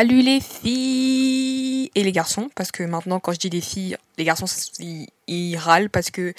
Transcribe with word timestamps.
Salut 0.00 0.22
les 0.22 0.40
filles 0.40 1.90
et 1.94 2.02
les 2.02 2.12
garçons, 2.12 2.48
parce 2.54 2.72
que 2.72 2.82
maintenant 2.82 3.20
quand 3.20 3.32
je 3.32 3.38
dis 3.38 3.50
les 3.50 3.60
filles, 3.60 3.98
les 4.16 4.24
garçons 4.24 4.46
ils, 4.78 5.56
râlent 5.58 5.90
parce 5.90 6.10
que 6.10 6.32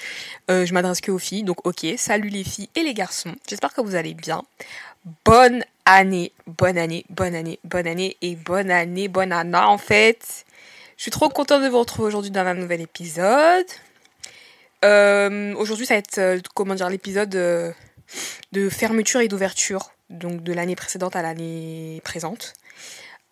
euh, 0.49 0.66
je 0.66 0.73
m'adresse 0.73 0.99
que 0.99 1.12
aux 1.12 1.20
filles. 1.20 1.44
Donc 1.44 1.63
ok, 1.68 1.85
salut 1.95 2.30
les 2.30 2.44
filles 2.44 2.70
et 2.76 2.82
les 2.82 2.95
garçons. 2.95 3.35
J'espère 3.48 3.71
que 3.76 3.82
vous 3.82 3.94
allez 3.94 4.16
bien. 4.16 4.41
Bonne 5.26 5.63
année, 5.85 6.32
bonne 6.48 6.80
année, 6.80 7.05
bonne 7.12 7.35
année, 7.35 7.59
bonne 7.63 7.85
année 7.85 8.18
et 8.23 8.35
bonne 8.35 8.71
année, 8.71 9.08
bonne 9.08 9.32
année 9.32 9.55
en 9.55 9.77
fait. 9.77 10.43
Je 10.98 11.04
suis 11.04 11.12
trop 11.12 11.30
contente 11.30 11.62
de 11.62 11.68
vous 11.68 11.82
retrouver 11.82 12.07
aujourd'hui 12.07 12.32
dans 12.32 12.48
un 12.48 12.55
nouvel 12.55 12.82
épisode. 12.82 13.68
Euh, 14.84 15.54
aujourd'hui 15.54 15.85
ça 15.85 15.93
va 15.93 15.99
être 15.99 16.18
euh, 16.18 16.40
comment 16.55 16.73
dire 16.73 16.90
l'épisode 16.90 17.30
de 17.30 18.70
fermeture 18.71 19.21
et 19.21 19.27
d'ouverture 19.27 19.91
donc 20.09 20.41
de 20.41 20.52
l'année 20.52 20.76
précédente 20.76 21.16
à 21.16 21.21
l'année 21.21 22.02
présente. 22.04 22.55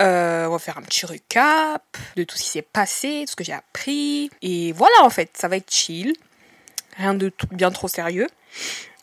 Euh, 0.01 0.45
on 0.47 0.51
va 0.51 0.59
faire 0.59 0.77
un 0.77 0.81
petit 0.81 1.05
recap 1.05 1.83
de 2.15 2.23
tout 2.23 2.37
ce 2.37 2.43
qui 2.43 2.49
s'est 2.49 2.61
passé, 2.61 3.25
de 3.25 3.29
ce 3.29 3.35
que 3.35 3.43
j'ai 3.43 3.53
appris. 3.53 4.29
Et 4.41 4.71
voilà, 4.71 4.95
en 5.03 5.09
fait, 5.09 5.31
ça 5.35 5.47
va 5.47 5.57
être 5.57 5.71
chill. 5.71 6.13
Rien 6.97 7.13
de 7.13 7.31
bien 7.51 7.71
trop 7.71 7.87
sérieux. 7.87 8.27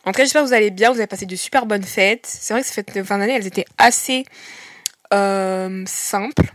En 0.04 0.12
tout 0.12 0.18
cas, 0.18 0.22
j'espère 0.22 0.42
que 0.42 0.48
vous 0.48 0.54
allez 0.54 0.70
bien, 0.70 0.92
vous 0.92 0.98
avez 0.98 1.06
passé 1.06 1.26
de 1.26 1.36
super 1.36 1.66
bonnes 1.66 1.82
fêtes. 1.82 2.26
C'est 2.26 2.54
vrai 2.54 2.62
que 2.62 2.68
ces 2.68 2.74
fêtes 2.74 2.94
de 2.94 3.02
fin 3.02 3.18
d'année, 3.18 3.34
elles 3.34 3.46
étaient 3.46 3.66
assez 3.76 4.24
euh, 5.12 5.82
simples 5.86 6.52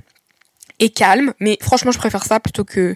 et 0.80 0.90
calmes. 0.90 1.34
Mais 1.40 1.58
franchement, 1.62 1.92
je 1.92 2.00
préfère 2.00 2.24
ça 2.24 2.40
plutôt 2.40 2.64
que... 2.64 2.96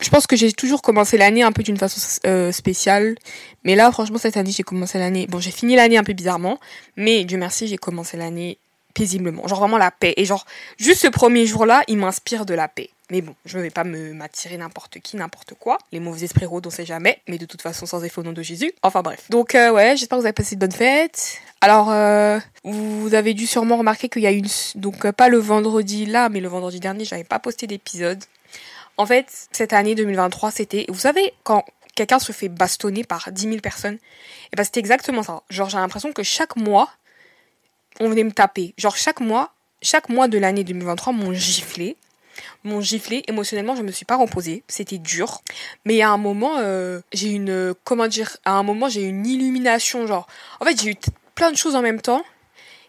Je 0.00 0.10
pense 0.10 0.26
que 0.26 0.34
j'ai 0.34 0.52
toujours 0.52 0.82
commencé 0.82 1.16
l'année 1.16 1.42
un 1.42 1.52
peu 1.52 1.62
d'une 1.62 1.76
façon 1.76 2.00
euh, 2.26 2.50
spéciale. 2.52 3.16
Mais 3.64 3.74
là, 3.74 3.92
franchement, 3.92 4.18
cette 4.18 4.36
année, 4.36 4.50
j'ai 4.50 4.62
commencé 4.62 4.98
l'année... 4.98 5.26
Bon, 5.26 5.40
j'ai 5.40 5.50
fini 5.50 5.76
l'année 5.76 5.98
un 5.98 6.04
peu 6.04 6.12
bizarrement. 6.12 6.58
Mais 6.96 7.24
Dieu 7.24 7.36
merci, 7.36 7.66
j'ai 7.66 7.78
commencé 7.78 8.16
l'année 8.16 8.58
paisiblement. 8.94 9.46
Genre 9.46 9.58
vraiment 9.58 9.78
la 9.78 9.90
paix. 9.90 10.14
Et 10.16 10.24
genre, 10.24 10.46
juste 10.78 11.00
ce 11.00 11.08
premier 11.08 11.46
jour-là, 11.46 11.82
il 11.88 11.98
m'inspire 11.98 12.46
de 12.46 12.54
la 12.54 12.68
paix. 12.68 12.90
Mais 13.10 13.20
bon, 13.20 13.34
je 13.44 13.58
ne 13.58 13.62
vais 13.62 13.70
pas 13.70 13.84
me 13.84 14.14
m'attirer 14.14 14.56
n'importe 14.56 15.00
qui, 15.00 15.16
n'importe 15.16 15.54
quoi. 15.58 15.76
Les 15.92 16.00
mauvais 16.00 16.24
esprits 16.24 16.46
rôdent, 16.46 16.66
on 16.66 16.70
sait 16.70 16.86
jamais. 16.86 17.20
Mais 17.28 17.36
de 17.36 17.44
toute 17.44 17.60
façon, 17.60 17.84
sans 17.84 18.02
effet 18.04 18.20
au 18.20 18.22
nom 18.24 18.32
de 18.32 18.42
Jésus. 18.42 18.72
Enfin 18.82 19.02
bref. 19.02 19.26
Donc 19.28 19.54
euh, 19.54 19.70
ouais, 19.70 19.96
j'espère 19.96 20.16
que 20.16 20.22
vous 20.22 20.26
avez 20.26 20.32
passé 20.32 20.54
de 20.54 20.60
bonnes 20.60 20.72
fêtes. 20.72 21.38
Alors, 21.60 21.90
euh, 21.90 22.38
vous 22.64 23.14
avez 23.14 23.34
dû 23.34 23.46
sûrement 23.46 23.76
remarquer 23.76 24.08
qu'il 24.08 24.22
y 24.22 24.26
a 24.26 24.30
une... 24.30 24.48
Donc 24.76 25.04
euh, 25.04 25.12
pas 25.12 25.28
le 25.28 25.38
vendredi 25.38 26.06
là, 26.06 26.28
mais 26.28 26.40
le 26.40 26.48
vendredi 26.48 26.80
dernier, 26.80 27.04
j'avais 27.04 27.24
pas 27.24 27.38
posté 27.38 27.66
d'épisode. 27.66 28.24
En 28.96 29.06
fait, 29.06 29.26
cette 29.52 29.72
année 29.72 29.94
2023, 29.94 30.50
c'était... 30.50 30.86
Vous 30.88 30.98
savez, 30.98 31.34
quand 31.44 31.64
quelqu'un 31.94 32.18
se 32.18 32.32
fait 32.32 32.48
bastonner 32.48 33.04
par 33.04 33.30
10 33.30 33.42
000 33.42 33.56
personnes, 33.58 33.98
et 34.52 34.56
ben 34.56 34.64
c'était 34.64 34.80
exactement 34.80 35.22
ça. 35.22 35.42
Genre 35.50 35.68
j'ai 35.68 35.78
l'impression 35.78 36.12
que 36.12 36.22
chaque 36.22 36.56
mois, 36.56 36.90
on 38.00 38.08
venait 38.08 38.24
me 38.24 38.32
taper. 38.32 38.74
Genre 38.76 38.96
chaque 38.96 39.20
mois, 39.20 39.54
chaque 39.80 40.08
mois 40.08 40.28
de 40.28 40.38
l'année 40.38 40.64
2023 40.64 41.12
m'ont 41.12 41.32
giflé. 41.32 41.96
M'ont 42.64 42.80
giflé. 42.80 43.22
Émotionnellement, 43.28 43.76
je 43.76 43.82
me 43.82 43.90
suis 43.90 44.04
pas 44.04 44.16
reposée. 44.16 44.62
C'était 44.68 44.98
dur. 44.98 45.42
Mais 45.84 46.02
à 46.02 46.10
un 46.10 46.16
moment, 46.16 46.58
euh, 46.58 47.00
j'ai 47.12 47.30
une, 47.30 47.74
comment 47.84 48.08
dire, 48.08 48.36
à 48.44 48.52
un 48.52 48.62
moment, 48.62 48.88
j'ai 48.88 49.02
une 49.02 49.26
illumination. 49.26 50.06
Genre, 50.06 50.26
en 50.60 50.64
fait, 50.64 50.80
j'ai 50.80 50.90
eu 50.90 50.96
plein 51.34 51.50
de 51.50 51.56
choses 51.56 51.74
en 51.74 51.82
même 51.82 52.00
temps. 52.00 52.24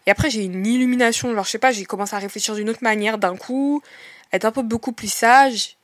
Et 0.06 0.12
après, 0.12 0.30
j'ai 0.30 0.44
une 0.44 0.66
illumination. 0.66 1.34
Genre, 1.34 1.46
je 1.46 1.50
sais 1.50 1.58
pas, 1.58 1.72
j'ai 1.72 1.86
commencé 1.86 2.16
à 2.16 2.20
réfléchir 2.20 2.56
d'une 2.56 2.70
autre 2.70 2.84
manière 2.84 3.18
d'un 3.18 3.36
coup. 3.36 3.82
Être 4.32 4.46
un 4.46 4.52
peu 4.52 4.62
beaucoup 4.62 4.92
plus 4.92 5.12
sage 5.12 5.78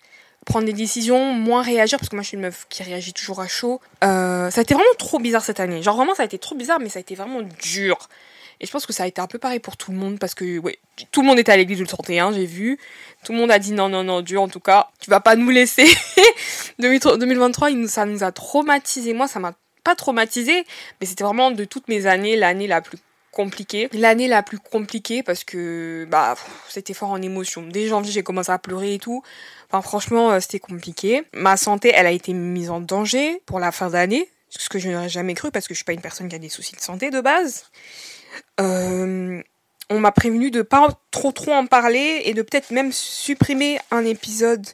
prendre 0.45 0.65
des 0.65 0.73
décisions, 0.73 1.33
moins 1.33 1.61
réagir, 1.61 1.99
parce 1.99 2.09
que 2.09 2.15
moi 2.15 2.23
je 2.23 2.29
suis 2.29 2.35
une 2.35 2.43
meuf 2.43 2.65
qui 2.69 2.83
réagit 2.83 3.13
toujours 3.13 3.39
à 3.39 3.47
chaud. 3.47 3.79
Euh, 4.03 4.49
ça 4.49 4.59
a 4.59 4.63
été 4.63 4.73
vraiment 4.73 4.89
trop 4.97 5.19
bizarre 5.19 5.43
cette 5.43 5.59
année. 5.59 5.81
Genre 5.81 5.95
vraiment 5.95 6.15
ça 6.15 6.23
a 6.23 6.25
été 6.25 6.39
trop 6.39 6.55
bizarre, 6.55 6.79
mais 6.79 6.89
ça 6.89 6.99
a 6.99 7.01
été 7.01 7.15
vraiment 7.15 7.41
dur. 7.61 8.09
Et 8.61 8.65
je 8.65 8.71
pense 8.71 8.85
que 8.85 8.93
ça 8.93 9.03
a 9.03 9.07
été 9.07 9.21
un 9.21 9.27
peu 9.27 9.37
pareil 9.37 9.59
pour 9.59 9.77
tout 9.77 9.91
le 9.91 9.97
monde 9.97 10.19
parce 10.19 10.33
que 10.33 10.61
tout 11.11 11.21
le 11.21 11.27
monde 11.27 11.39
était 11.39 11.51
à 11.51 11.57
l'église 11.57 11.79
le 11.79 11.87
31, 11.87 12.33
j'ai 12.33 12.45
vu. 12.45 12.77
Tout 13.23 13.31
le 13.31 13.37
monde 13.37 13.51
a 13.51 13.59
dit 13.59 13.71
non, 13.71 13.87
non, 13.87 14.03
non, 14.03 14.21
Dieu, 14.21 14.39
en 14.39 14.49
tout 14.49 14.59
cas, 14.59 14.89
tu 14.99 15.09
vas 15.09 15.21
pas 15.21 15.35
nous 15.35 15.49
laisser. 15.49 15.87
2023, 16.79 17.69
ça 17.87 18.05
nous 18.05 18.23
a 18.23 18.31
traumatisé. 18.31 19.13
Moi, 19.13 19.27
ça 19.27 19.39
m'a 19.39 19.53
pas 19.83 19.95
traumatisé, 19.95 20.65
mais 20.99 21.07
c'était 21.07 21.23
vraiment 21.23 21.51
de 21.51 21.63
toutes 21.63 21.87
mes 21.87 22.05
années 22.05 22.35
l'année 22.35 22.67
la 22.67 22.81
plus 22.81 22.97
compliquée. 23.31 23.89
L'année 23.93 24.27
la 24.27 24.43
plus 24.43 24.59
compliquée 24.59 25.23
parce 25.23 25.43
que 25.43 26.05
bah 26.09 26.35
c'était 26.67 26.93
fort 26.93 27.11
en 27.11 27.21
émotion. 27.21 27.63
Dès 27.63 27.87
janvier, 27.87 28.11
j'ai 28.11 28.23
commencé 28.23 28.51
à 28.51 28.59
pleurer 28.59 28.95
et 28.95 28.99
tout. 28.99 29.23
Enfin, 29.69 29.81
franchement, 29.81 30.31
euh, 30.31 30.39
c'était 30.39 30.59
compliqué. 30.59 31.23
Ma 31.33 31.55
santé, 31.55 31.91
elle 31.93 32.07
a 32.07 32.11
été 32.11 32.33
mise 32.33 32.69
en 32.69 32.81
danger 32.81 33.41
pour 33.45 33.59
la 33.59 33.71
fin 33.71 33.89
d'année, 33.89 34.29
ce 34.49 34.67
que 34.67 34.79
je 34.79 34.89
n'aurais 34.89 35.09
jamais 35.09 35.35
cru 35.35 35.51
parce 35.51 35.67
que 35.67 35.73
je 35.73 35.77
suis 35.77 35.85
pas 35.85 35.93
une 35.93 36.01
personne 36.01 36.27
qui 36.27 36.35
a 36.35 36.39
des 36.39 36.49
soucis 36.49 36.75
de 36.75 36.81
santé 36.81 37.11
de 37.11 37.21
base. 37.21 37.65
Euh, 38.59 39.41
on 39.89 39.99
m'a 39.99 40.11
prévenu 40.11 40.51
de 40.51 40.61
pas 40.61 40.89
trop 41.11 41.31
trop 41.31 41.51
en 41.51 41.65
parler 41.65 42.21
et 42.25 42.33
de 42.33 42.41
peut-être 42.41 42.71
même 42.71 42.91
supprimer 42.91 43.79
un 43.91 44.05
épisode 44.05 44.65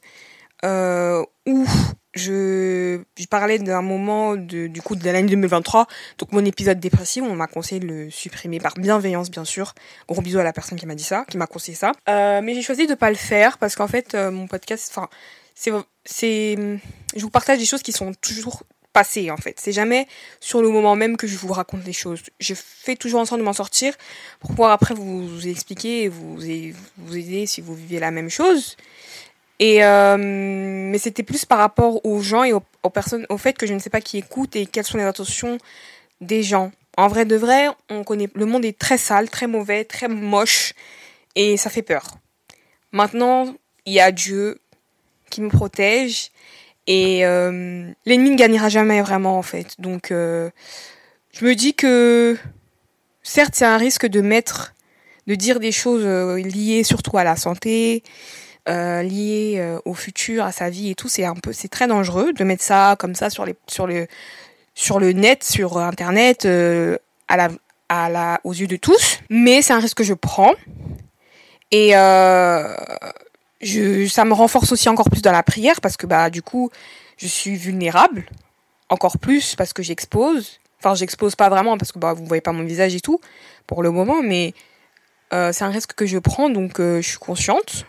euh, 0.65 1.23
où 1.45 1.65
je, 2.13 3.01
parlais 3.29 3.59
d'un 3.59 3.81
moment 3.81 4.35
de, 4.35 4.67
du 4.67 4.81
coup 4.81 4.95
de 4.95 5.05
l'année 5.05 5.29
2023, 5.29 5.87
donc 6.17 6.31
mon 6.31 6.43
épisode 6.43 6.79
dépressif, 6.79 7.23
on 7.23 7.35
m'a 7.35 7.47
conseillé 7.47 7.79
de 7.79 7.87
le 7.87 8.09
supprimer 8.09 8.59
par 8.59 8.73
bienveillance 8.75 9.29
bien 9.29 9.45
sûr. 9.45 9.73
Gros 10.07 10.21
bisous 10.21 10.39
à 10.39 10.43
la 10.43 10.53
personne 10.53 10.77
qui 10.77 10.85
m'a 10.85 10.95
dit 10.95 11.03
ça, 11.03 11.25
qui 11.29 11.37
m'a 11.37 11.47
conseillé 11.47 11.77
ça. 11.77 11.91
Euh, 12.09 12.41
mais 12.41 12.53
j'ai 12.53 12.61
choisi 12.61 12.87
de 12.87 12.95
pas 12.95 13.09
le 13.09 13.15
faire 13.15 13.57
parce 13.57 13.75
qu'en 13.75 13.87
fait 13.87 14.15
mon 14.15 14.47
podcast, 14.47 14.89
enfin 14.91 15.09
c'est 15.55 15.71
c'est 16.03 16.57
je 17.15 17.21
vous 17.21 17.29
partage 17.29 17.59
des 17.59 17.65
choses 17.65 17.83
qui 17.83 17.93
sont 17.93 18.13
toujours 18.15 18.63
passer 18.95 19.29
en 19.29 19.35
fait. 19.35 19.59
C'est 19.59 19.73
jamais 19.73 20.07
sur 20.39 20.61
le 20.61 20.69
moment 20.69 20.95
même 20.95 21.17
que 21.17 21.27
je 21.27 21.35
vous 21.35 21.51
raconte 21.51 21.85
les 21.85 21.93
choses. 21.93 22.21
Je 22.39 22.53
fais 22.55 22.95
toujours 22.95 23.19
en 23.19 23.25
sorte 23.25 23.41
de 23.41 23.45
m'en 23.45 23.51
sortir 23.53 23.93
pour 24.39 24.51
pouvoir 24.51 24.71
après 24.71 24.95
vous, 24.95 25.45
expliquer 25.45 26.03
et 26.03 26.07
vous, 26.07 26.41
aider 26.45 27.45
si 27.45 27.59
vous 27.59 27.75
vivez 27.75 27.99
la 27.99 28.11
même 28.11 28.29
chose. 28.29 28.77
Et 29.59 29.83
euh, 29.83 30.15
mais 30.17 30.97
c'était 30.97 31.23
plus 31.23 31.43
par 31.43 31.57
rapport 31.57 32.05
aux 32.05 32.21
gens 32.21 32.45
et 32.45 32.53
aux, 32.53 32.89
personnes, 32.89 33.25
au 33.29 33.37
fait 33.37 33.57
que 33.57 33.67
je 33.67 33.73
ne 33.73 33.79
sais 33.79 33.89
pas 33.89 33.99
qui 33.99 34.17
écoute 34.17 34.55
et 34.55 34.65
quelles 34.65 34.85
sont 34.85 34.97
les 34.97 35.03
intentions 35.03 35.57
des 36.21 36.41
gens. 36.41 36.71
En 36.95 37.09
vrai 37.09 37.25
de 37.25 37.35
vrai, 37.35 37.67
on 37.89 38.05
connaît 38.05 38.29
le 38.33 38.45
monde 38.45 38.63
est 38.63 38.79
très 38.79 38.97
sale, 38.97 39.29
très 39.29 39.47
mauvais, 39.47 39.83
très 39.83 40.07
moche 40.07 40.73
et 41.35 41.57
ça 41.57 41.69
fait 41.69 41.81
peur. 41.81 42.05
Maintenant, 42.93 43.53
il 43.85 43.91
y 43.91 43.99
a 43.99 44.13
Dieu 44.13 44.61
qui 45.29 45.41
me 45.41 45.49
protège 45.49 46.31
et 46.87 47.25
euh, 47.25 47.91
l'ennemi 48.05 48.31
ne 48.31 48.35
gagnera 48.35 48.69
jamais 48.69 49.01
vraiment 49.01 49.37
en 49.37 49.41
fait. 49.41 49.75
Donc 49.79 50.11
euh, 50.11 50.49
je 51.31 51.45
me 51.45 51.55
dis 51.55 51.73
que 51.73 52.37
certes 53.23 53.55
c'est 53.55 53.65
un 53.65 53.77
risque 53.77 54.05
de 54.05 54.21
mettre, 54.21 54.73
de 55.27 55.35
dire 55.35 55.59
des 55.59 55.71
choses 55.71 56.03
euh, 56.05 56.37
liées 56.37 56.83
surtout 56.83 57.17
à 57.17 57.23
la 57.23 57.35
santé, 57.35 58.03
euh, 58.67 59.01
liées 59.03 59.55
euh, 59.57 59.79
au 59.85 59.93
futur, 59.93 60.45
à 60.45 60.51
sa 60.51 60.69
vie 60.69 60.91
et 60.91 60.95
tout. 60.95 61.09
C'est 61.09 61.25
un 61.25 61.35
peu, 61.35 61.53
c'est 61.53 61.67
très 61.67 61.87
dangereux 61.87 62.33
de 62.33 62.43
mettre 62.43 62.63
ça 62.63 62.95
comme 62.99 63.15
ça 63.15 63.29
sur 63.29 63.45
les, 63.45 63.55
sur 63.67 63.87
le, 63.87 64.07
sur 64.73 64.99
le 64.99 65.11
net, 65.11 65.43
sur 65.43 65.77
internet, 65.77 66.45
à 66.45 67.37
la, 67.37 67.49
à 67.89 68.09
la, 68.09 68.39
aux 68.43 68.53
yeux 68.53 68.67
de 68.67 68.75
tous. 68.75 69.19
Mais 69.29 69.61
c'est 69.61 69.73
un 69.73 69.79
risque 69.79 69.97
que 69.97 70.03
je 70.03 70.13
prends. 70.13 70.53
Et 71.71 71.95
euh, 71.95 72.75
je, 73.65 74.07
ça 74.07 74.25
me 74.25 74.33
renforce 74.33 74.71
aussi 74.71 74.87
encore 74.89 75.09
plus 75.09 75.21
dans 75.21 75.31
la 75.31 75.43
prière 75.43 75.81
parce 75.81 75.97
que 75.97 76.05
bah 76.05 76.29
du 76.29 76.41
coup 76.41 76.69
je 77.17 77.27
suis 77.27 77.55
vulnérable 77.55 78.25
encore 78.89 79.17
plus 79.17 79.55
parce 79.55 79.73
que 79.73 79.81
j'expose. 79.81 80.59
Enfin 80.79 80.93
j'expose 80.93 81.35
pas 81.35 81.49
vraiment 81.49 81.77
parce 81.77 81.91
que 81.91 81.99
bah 81.99 82.13
vous 82.13 82.25
voyez 82.25 82.41
pas 82.41 82.51
mon 82.51 82.63
visage 82.63 82.93
et 82.95 83.01
tout 83.01 83.19
pour 83.65 83.81
le 83.81 83.89
moment, 83.89 84.21
mais 84.21 84.53
euh, 85.33 85.51
c'est 85.51 85.63
un 85.63 85.71
risque 85.71 85.93
que 85.93 86.05
je 86.05 86.19
prends 86.19 86.49
donc 86.49 86.79
euh, 86.79 87.01
je 87.01 87.09
suis 87.09 87.17
consciente. 87.17 87.85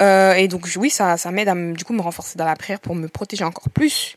Euh, 0.00 0.34
et 0.34 0.46
donc 0.46 0.68
oui 0.76 0.88
ça, 0.88 1.16
ça 1.16 1.32
m'aide 1.32 1.48
à 1.48 1.54
du 1.54 1.84
coup 1.84 1.92
me 1.92 2.00
renforcer 2.00 2.38
dans 2.38 2.46
la 2.46 2.56
prière 2.56 2.80
pour 2.80 2.94
me 2.94 3.08
protéger 3.08 3.44
encore 3.44 3.70
plus. 3.70 4.16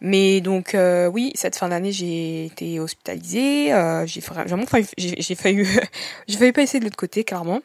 Mais 0.00 0.40
donc 0.40 0.74
euh, 0.74 1.06
oui 1.06 1.32
cette 1.34 1.54
fin 1.54 1.68
d'année 1.68 1.92
j'ai 1.92 2.46
été 2.46 2.80
hospitalisée, 2.80 3.74
euh, 3.74 4.06
j'ai 4.06 4.20
vraiment 4.20 4.66
failli 4.66 4.88
j'ai 4.96 5.34
failli 5.34 5.64
j'ai 6.28 6.38
failli 6.38 6.52
passer 6.52 6.78
de 6.80 6.84
l'autre 6.84 6.96
côté 6.96 7.24
clairement. 7.24 7.60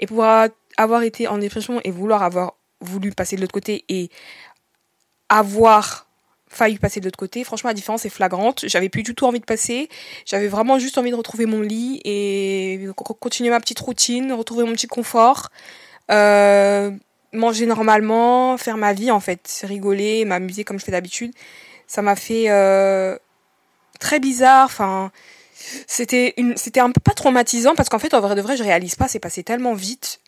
Et 0.00 0.06
pouvoir 0.06 0.48
avoir 0.78 1.02
été 1.02 1.28
en 1.28 1.36
dépression 1.36 1.80
et 1.84 1.90
vouloir 1.90 2.22
avoir 2.22 2.54
voulu 2.80 3.10
passer 3.10 3.36
de 3.36 3.42
l'autre 3.42 3.52
côté 3.52 3.84
et 3.88 4.08
avoir 5.28 6.06
failli 6.48 6.78
passer 6.78 7.00
de 7.00 7.04
l'autre 7.04 7.18
côté, 7.18 7.44
franchement 7.44 7.68
la 7.68 7.74
différence 7.74 8.06
est 8.06 8.10
flagrante. 8.10 8.64
J'avais 8.66 8.88
plus 8.88 9.02
du 9.02 9.14
tout 9.14 9.26
envie 9.26 9.40
de 9.40 9.44
passer. 9.44 9.90
J'avais 10.24 10.48
vraiment 10.48 10.78
juste 10.78 10.96
envie 10.96 11.10
de 11.10 11.14
retrouver 11.14 11.44
mon 11.44 11.60
lit 11.60 12.00
et 12.04 12.88
continuer 13.20 13.50
ma 13.50 13.60
petite 13.60 13.80
routine, 13.80 14.32
retrouver 14.32 14.64
mon 14.64 14.72
petit 14.72 14.86
confort, 14.86 15.50
euh, 16.10 16.90
manger 17.32 17.66
normalement, 17.66 18.56
faire 18.56 18.78
ma 18.78 18.94
vie 18.94 19.10
en 19.10 19.20
fait, 19.20 19.62
rigoler, 19.64 20.24
m'amuser 20.24 20.64
comme 20.64 20.78
je 20.78 20.84
fais 20.84 20.92
d'habitude. 20.92 21.32
Ça 21.86 22.00
m'a 22.00 22.16
fait 22.16 22.44
euh, 22.48 23.18
très 24.00 24.20
bizarre. 24.20 24.66
Enfin, 24.66 25.10
c'était 25.86 26.32
un 26.76 26.92
peu 26.92 27.00
pas 27.00 27.14
traumatisant 27.14 27.74
parce 27.74 27.88
qu'en 27.88 27.98
fait 27.98 28.14
en 28.14 28.20
vrai 28.20 28.36
de 28.36 28.40
vrai 28.40 28.56
je 28.56 28.62
réalise 28.62 28.94
pas, 28.94 29.08
c'est 29.08 29.18
passé 29.18 29.42
tellement 29.42 29.74
vite 29.74 30.20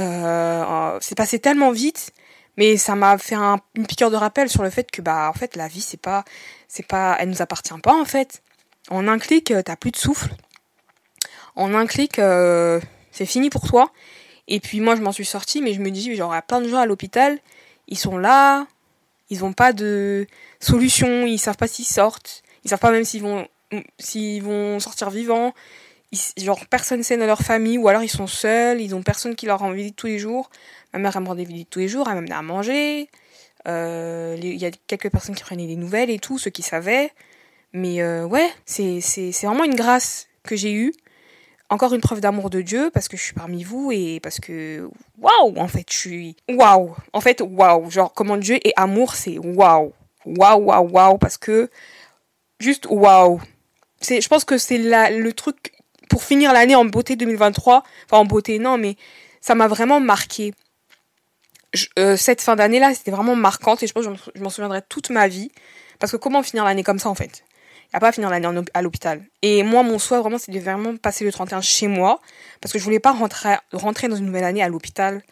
euh, 0.00 0.98
c'est 1.00 1.14
passé 1.14 1.38
tellement 1.38 1.70
vite, 1.70 2.12
mais 2.56 2.76
ça 2.76 2.94
m'a 2.94 3.18
fait 3.18 3.36
une 3.36 3.86
piqûre 3.86 4.10
de 4.10 4.16
rappel 4.16 4.48
sur 4.48 4.62
le 4.62 4.70
fait 4.70 4.90
que 4.90 5.02
bah 5.02 5.28
en 5.28 5.38
fait 5.38 5.56
la 5.56 5.68
vie 5.68 5.80
c'est 5.80 6.00
pas 6.00 6.24
c'est 6.68 6.86
pas 6.86 7.16
elle 7.18 7.30
nous 7.30 7.42
appartient 7.42 7.78
pas 7.82 7.94
en 7.94 8.04
fait. 8.04 8.42
En 8.88 9.06
un 9.08 9.18
clic, 9.18 9.50
euh, 9.50 9.62
t'as 9.62 9.76
plus 9.76 9.90
de 9.90 9.96
souffle. 9.96 10.30
En 11.54 11.74
un 11.74 11.86
clic, 11.86 12.18
euh, 12.18 12.80
c'est 13.12 13.26
fini 13.26 13.50
pour 13.50 13.66
toi. 13.66 13.92
Et 14.48 14.58
puis 14.58 14.80
moi, 14.80 14.96
je 14.96 15.02
m'en 15.02 15.12
suis 15.12 15.24
sortie, 15.24 15.62
mais 15.62 15.74
je 15.74 15.80
me 15.80 15.90
dis, 15.90 16.14
genre, 16.16 16.32
il 16.32 16.36
y 16.36 16.38
a 16.38 16.42
plein 16.42 16.60
de 16.60 16.68
gens 16.68 16.78
à 16.78 16.86
l'hôpital, 16.86 17.38
ils 17.86 17.98
sont 17.98 18.18
là, 18.18 18.66
ils 19.28 19.40
n'ont 19.40 19.52
pas 19.52 19.72
de 19.72 20.26
solution, 20.58 21.26
ils 21.26 21.38
savent 21.38 21.56
pas 21.56 21.68
s'ils 21.68 21.84
sortent, 21.84 22.42
ils 22.64 22.70
savent 22.70 22.80
pas 22.80 22.90
même 22.90 23.04
s'ils 23.04 23.22
vont, 23.22 23.46
s'ils 23.98 24.42
vont 24.42 24.80
sortir 24.80 25.10
vivants. 25.10 25.54
Genre, 26.36 26.66
personne 26.66 27.02
sait 27.02 27.16
dans 27.16 27.26
leur 27.26 27.40
famille, 27.40 27.78
ou 27.78 27.88
alors 27.88 28.02
ils 28.02 28.08
sont 28.08 28.26
seuls, 28.26 28.80
ils 28.80 28.94
ont 28.94 29.02
personne 29.02 29.34
qui 29.36 29.46
leur 29.46 29.60
rend 29.60 29.72
visite 29.72 29.96
tous 29.96 30.06
les 30.06 30.18
jours. 30.18 30.50
Ma 30.92 30.98
mère, 30.98 31.16
elle 31.16 31.22
me 31.22 31.28
rend 31.28 31.34
des 31.34 31.44
visites 31.44 31.70
tous 31.70 31.78
les 31.78 31.88
jours, 31.88 32.08
elle 32.08 32.14
m'amène 32.14 32.32
à 32.32 32.42
manger. 32.42 33.08
Euh, 33.68 34.36
il 34.40 34.56
y 34.56 34.66
a 34.66 34.70
quelques 34.86 35.10
personnes 35.10 35.34
qui 35.34 35.42
prenaient 35.42 35.66
des 35.66 35.76
nouvelles 35.76 36.10
et 36.10 36.18
tout, 36.18 36.38
ceux 36.38 36.50
qui 36.50 36.62
savaient. 36.62 37.12
Mais 37.72 38.02
euh, 38.02 38.24
ouais, 38.24 38.48
c'est 38.64 39.00
vraiment 39.42 39.64
une 39.64 39.76
grâce 39.76 40.26
que 40.42 40.56
j'ai 40.56 40.72
eue 40.72 40.92
encore 41.70 41.94
une 41.94 42.00
preuve 42.00 42.20
d'amour 42.20 42.50
de 42.50 42.60
Dieu 42.60 42.90
parce 42.92 43.08
que 43.08 43.16
je 43.16 43.22
suis 43.22 43.32
parmi 43.32 43.62
vous 43.62 43.92
et 43.92 44.18
parce 44.20 44.40
que 44.40 44.90
waouh 45.20 45.56
en 45.56 45.68
fait 45.68 45.86
je 45.88 45.96
suis 45.96 46.36
waouh 46.48 46.96
en 47.12 47.20
fait 47.20 47.40
waouh 47.40 47.88
genre 47.90 48.12
comment 48.12 48.36
Dieu 48.36 48.58
est 48.66 48.72
amour 48.76 49.14
c'est 49.14 49.38
waouh 49.38 49.92
waouh 50.26 50.64
waouh 50.64 50.88
waouh 50.88 51.18
parce 51.18 51.38
que 51.38 51.70
juste 52.58 52.86
waouh 52.90 53.40
c'est 54.00 54.20
je 54.20 54.28
pense 54.28 54.44
que 54.44 54.58
c'est 54.58 54.78
le 54.78 55.32
truc 55.32 55.72
pour 56.10 56.22
finir 56.22 56.52
l'année 56.52 56.74
en 56.74 56.84
beauté 56.84 57.16
2023 57.16 57.82
enfin 58.06 58.18
en 58.18 58.26
beauté 58.26 58.58
non 58.58 58.76
mais 58.76 58.96
ça 59.40 59.54
m'a 59.54 59.68
vraiment 59.68 60.00
marqué. 60.00 60.52
Euh, 61.98 62.16
cette 62.16 62.42
fin 62.42 62.56
d'année 62.56 62.80
là 62.80 62.92
c'était 62.92 63.12
vraiment 63.12 63.36
marquante 63.36 63.82
et 63.82 63.86
je 63.86 63.94
pense 63.94 64.04
que 64.04 64.12
je 64.34 64.42
m'en 64.42 64.50
souviendrai 64.50 64.82
toute 64.88 65.08
ma 65.08 65.28
vie. 65.28 65.50
Parce 65.98 66.12
que 66.12 66.16
comment 66.16 66.42
finir 66.42 66.64
l'année 66.64 66.82
comme 66.82 66.98
ça 66.98 67.08
en 67.08 67.14
fait? 67.14 67.44
A 67.92 67.98
pas 67.98 68.08
à 68.08 68.12
finir 68.12 68.30
l'année 68.30 68.46
à 68.74 68.82
l'hôpital. 68.82 69.24
Et 69.42 69.62
moi, 69.64 69.82
mon 69.82 69.98
souhait 69.98 70.20
vraiment, 70.20 70.38
c'est 70.38 70.52
de 70.52 70.60
vraiment 70.60 70.96
passer 70.96 71.24
le 71.24 71.32
31 71.32 71.60
chez 71.60 71.88
moi, 71.88 72.20
parce 72.60 72.72
que 72.72 72.78
je 72.78 72.84
voulais 72.84 73.00
pas 73.00 73.10
rentrer, 73.10 73.56
rentrer 73.72 74.06
dans 74.06 74.14
une 74.14 74.26
nouvelle 74.26 74.44
année 74.44 74.62
à 74.62 74.68
l'hôpital. 74.68 75.22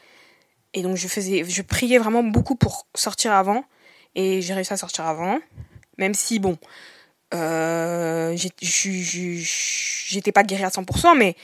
Et 0.74 0.82
donc, 0.82 0.96
je 0.96 1.06
faisais, 1.06 1.44
je 1.44 1.62
priais 1.62 1.98
vraiment 1.98 2.24
beaucoup 2.24 2.56
pour 2.56 2.88
sortir 2.96 3.32
avant, 3.32 3.64
et 4.16 4.42
j'ai 4.42 4.54
réussi 4.54 4.72
à 4.72 4.76
sortir 4.76 5.06
avant, 5.06 5.38
même 5.98 6.14
si, 6.14 6.40
bon, 6.40 6.58
euh, 7.34 8.34
j'étais 8.36 10.32
pas 10.32 10.42
guérie 10.42 10.64
à 10.64 10.68
100%, 10.68 11.16
mais 11.16 11.36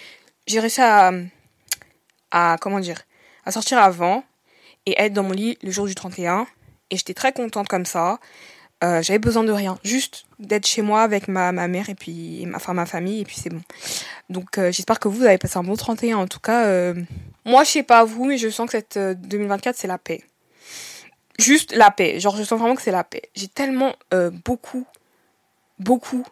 j'ai 0.47 0.61
réussi 0.61 0.81
à, 0.81 1.13
à, 2.31 2.57
comment 2.61 2.81
dire, 2.81 3.03
à 3.45 3.53
sortir 3.53 3.79
avant, 3.79 4.25
et 4.87 4.95
être 4.99 5.13
dans 5.13 5.23
mon 5.23 5.33
lit 5.33 5.59
le 5.63 5.71
jour 5.71 5.87
du 5.87 5.95
31, 5.95 6.47
et 6.91 6.97
j'étais 6.97 7.15
très 7.15 7.33
contente 7.33 7.69
comme 7.69 7.87
ça. 7.87 8.19
Euh, 8.83 9.03
j'avais 9.03 9.19
besoin 9.19 9.45
de 9.45 9.53
rien, 9.53 9.79
juste 9.85 10.25
d'être 10.39 10.67
chez 10.67 10.83
moi 10.83 11.03
avec 11.03 11.29
ma, 11.29 11.53
ma 11.53 11.69
mère 11.69 11.89
et 11.89 11.95
puis 11.95 12.45
ma, 12.45 12.57
enfin, 12.57 12.75
ma 12.75 12.85
famille 12.87 13.21
et 13.21 13.25
puis 13.25 13.37
c'est 13.41 13.49
bon. 13.49 13.63
Donc 14.29 14.59
euh, 14.59 14.73
j'espère 14.73 14.99
que 14.99 15.09
vous, 15.09 15.23
avez 15.23 15.39
passé 15.39 15.57
un 15.57 15.63
bon 15.63 15.77
31 15.77 16.19
en 16.19 16.27
tout 16.27 16.41
cas. 16.41 16.93
Moi 17.47 17.65
je 17.65 17.71
sais 17.71 17.83
pas 17.83 18.05
vous 18.05 18.25
mais 18.25 18.37
je 18.37 18.49
sens 18.51 18.71
que 18.71 18.73
cette 18.73 18.99
2024 18.99 19.77
c'est 19.77 19.87
la 19.87 19.97
paix. 19.97 20.23
Juste 21.39 21.75
la 21.75 21.91
paix, 21.91 22.21
genre 22.21 22.37
je 22.37 22.43
sens 22.43 22.59
vraiment 22.59 22.75
que 22.75 22.83
c'est 22.83 22.91
la 22.91 23.05
paix. 23.05 23.23
J'ai 23.35 23.49
tellement 23.49 23.95
beaucoup, 24.45 24.87
beaucoup 25.79 26.25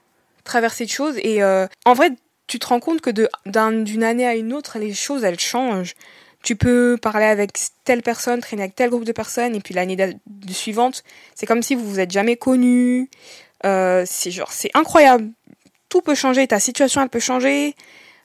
traversé 0.44 0.84
de 0.84 0.90
choses 0.90 1.16
et 1.18 1.42
en 1.42 1.94
vrai 1.94 2.10
tu 2.46 2.58
te 2.58 2.66
rends 2.66 2.80
compte 2.80 3.00
que 3.00 3.10
d'une 3.10 4.04
année 4.04 4.26
à 4.26 4.34
une 4.34 4.52
autre 4.52 4.78
les 4.78 4.92
choses 4.92 5.24
elles 5.24 5.40
changent 5.40 5.94
tu 6.42 6.56
peux 6.56 6.98
parler 7.00 7.24
avec 7.24 7.52
telle 7.84 8.02
personne, 8.02 8.40
traîner 8.40 8.62
avec 8.62 8.74
tel 8.74 8.90
groupe 8.90 9.04
de 9.04 9.12
personnes, 9.12 9.54
et 9.54 9.60
puis 9.60 9.74
l'année 9.74 9.96
suivante, 10.50 11.04
c'est 11.34 11.46
comme 11.46 11.62
si 11.62 11.74
vous 11.74 11.88
vous 11.88 12.00
êtes 12.00 12.10
jamais 12.10 12.36
connus. 12.36 13.08
Euh, 13.64 14.04
c'est 14.06 14.30
genre, 14.30 14.50
c'est 14.50 14.70
incroyable. 14.74 15.30
Tout 15.88 16.02
peut 16.02 16.14
changer, 16.14 16.46
ta 16.46 16.58
situation 16.58 17.00
elle 17.00 17.08
peut 17.08 17.20
changer. 17.20 17.76